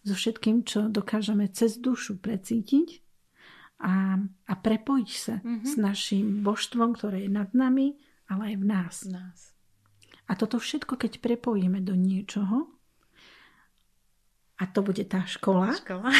So 0.02 0.18
všetkým, 0.18 0.66
čo 0.66 0.90
dokážeme 0.90 1.46
cez 1.54 1.78
dušu 1.78 2.18
precítiť 2.18 3.09
a, 3.80 4.20
a 4.20 4.54
prepojiť 4.54 5.10
sa 5.10 5.40
mm-hmm. 5.40 5.66
s 5.66 5.74
našim 5.80 6.26
božstvom, 6.44 6.92
ktoré 6.94 7.24
je 7.24 7.30
nad 7.32 7.48
nami, 7.56 7.96
ale 8.28 8.52
aj 8.52 8.56
v 8.60 8.64
nás. 8.68 8.94
nás. 9.08 9.38
A 10.30 10.36
toto 10.36 10.60
všetko, 10.60 11.00
keď 11.00 11.18
prepojíme 11.18 11.80
do 11.82 11.96
niečoho, 11.96 12.70
A 14.60 14.68
to 14.68 14.84
bude 14.84 15.00
tá 15.08 15.24
škola. 15.24 15.72
Škola. 15.80 16.12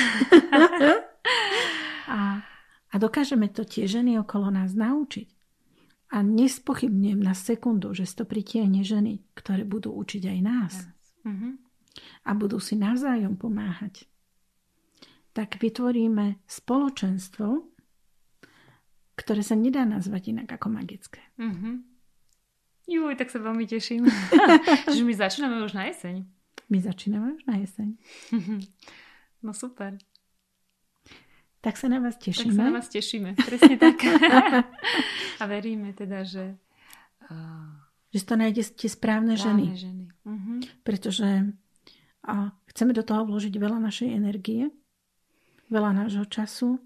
a, 2.09 2.41
a 2.89 2.95
dokážeme 2.97 3.53
to 3.53 3.69
tie 3.69 3.85
ženy 3.85 4.17
okolo 4.17 4.49
nás 4.49 4.73
naučiť. 4.73 5.29
A 6.11 6.25
nespochybňujem 6.25 7.21
na 7.21 7.37
sekundu, 7.37 7.93
že 7.93 8.09
to 8.09 8.25
pritiahne 8.25 8.83
ženy, 8.83 9.23
ktoré 9.37 9.63
budú 9.69 9.93
učiť 9.95 10.23
aj 10.27 10.39
nás. 10.41 10.75
Mhm. 11.29 11.61
A 12.25 12.31
budú 12.33 12.57
si 12.57 12.81
navzájom 12.81 13.37
pomáhať. 13.37 14.09
Tak 15.31 15.63
vytvoríme 15.63 16.43
spoločenstvo, 16.47 17.71
ktoré 19.15 19.43
sa 19.45 19.55
nedá 19.55 19.87
nazvať 19.87 20.35
inak 20.35 20.49
ako 20.51 20.67
magické. 20.73 21.21
Mhm. 21.39 21.87
Juj, 22.91 23.15
tak 23.15 23.31
sa 23.31 23.39
veľmi 23.39 23.71
teším. 23.71 24.11
že 24.97 25.03
my 25.07 25.15
začíname 25.15 25.63
už 25.63 25.79
na 25.79 25.87
jeseň. 25.87 26.27
My 26.67 26.79
začíname 26.83 27.39
už 27.39 27.43
na 27.47 27.63
jeseň. 27.63 27.89
No 29.41 29.57
super. 29.57 29.97
Tak 31.65 31.81
sa 31.81 31.89
na 31.89 31.97
vás 31.97 32.21
tešíme. 32.21 32.53
Tak 32.53 32.61
sa 32.61 32.69
na 32.69 32.77
vás 32.77 32.93
tešíme, 32.93 33.31
presne 33.41 33.81
tak. 33.81 34.05
A 35.41 35.43
veríme 35.49 35.97
teda, 35.97 36.29
že... 36.29 36.61
Uh, 37.25 37.73
že 38.13 38.21
to 38.29 38.37
nájde 38.37 38.69
tie 38.77 38.93
správne, 38.93 39.41
správne 39.41 39.73
ženy. 39.73 39.81
ženy. 39.81 40.05
Uh-huh. 40.29 40.61
Pretože 40.85 41.57
a 42.21 42.53
chceme 42.69 42.93
do 42.93 43.01
toho 43.01 43.25
vložiť 43.25 43.55
veľa 43.57 43.81
našej 43.81 44.09
energie, 44.13 44.69
veľa 45.71 46.05
nášho 46.05 46.27
času, 46.27 46.83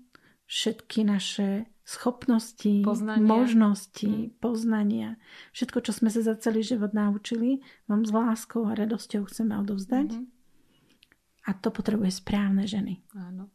všetky 0.46 1.08
naše 1.08 1.66
schopnosti, 1.84 2.80
poznania. 2.80 3.28
možnosti, 3.28 4.08
mm. 4.08 4.40
poznania. 4.40 5.20
Všetko, 5.52 5.84
čo 5.84 5.92
sme 5.92 6.08
sa 6.08 6.24
za 6.24 6.34
celý 6.40 6.64
život 6.64 6.96
naučili, 6.96 7.60
vám 7.84 8.08
s 8.08 8.10
láskou 8.10 8.64
a 8.64 8.72
radosťou 8.72 9.28
chceme 9.28 9.52
odovzdať. 9.60 10.16
Mm-hmm. 10.16 10.32
A 11.44 11.50
to 11.60 11.68
potrebuje 11.68 12.08
správne 12.08 12.64
ženy. 12.64 13.04
Áno. 13.12 13.52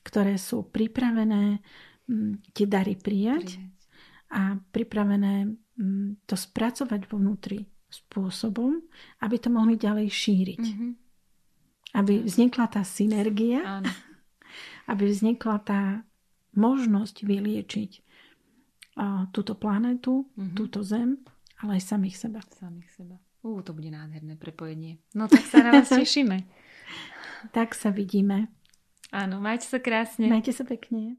Ktoré 0.00 0.40
sú 0.40 0.64
pripravené 0.72 1.60
m, 2.08 2.40
tie 2.56 2.64
dary 2.64 2.96
prijať, 2.96 3.60
prijať. 3.60 4.32
a 4.32 4.56
pripravené 4.56 5.52
m, 5.76 6.16
to 6.24 6.32
spracovať 6.40 7.12
vo 7.12 7.20
vnútri 7.20 7.68
spôsobom, 7.92 8.80
aby 9.20 9.36
to 9.36 9.52
mohli 9.52 9.76
ďalej 9.76 10.08
šíriť. 10.08 10.64
Mm-hmm. 10.64 10.90
Aby 11.92 12.24
vznikla 12.24 12.66
tá 12.72 12.80
synergia, 12.88 13.84
Áno. 13.84 13.90
aby 14.90 15.06
vznikla 15.06 15.56
tá 15.62 15.82
možnosť 16.58 17.22
vyliečiť 17.22 17.90
túto 19.30 19.54
planetu, 19.54 20.26
mm-hmm. 20.34 20.56
túto 20.58 20.82
zem, 20.82 21.22
ale 21.62 21.78
aj 21.78 21.82
samých 21.94 22.16
seba. 22.18 22.40
Samých 22.50 22.90
seba. 22.90 23.16
Ú, 23.40 23.62
to 23.64 23.72
bude 23.72 23.88
nádherné 23.88 24.36
prepojenie. 24.36 25.00
No 25.14 25.30
tak 25.30 25.46
sa 25.46 25.62
na 25.64 25.70
vás 25.80 25.88
tešíme. 25.94 26.44
tak 27.54 27.72
sa 27.72 27.94
vidíme. 27.94 28.50
Áno, 29.14 29.40
majte 29.40 29.66
sa 29.70 29.78
krásne. 29.80 30.28
Majte 30.28 30.52
sa 30.52 30.66
pekne. 30.66 31.16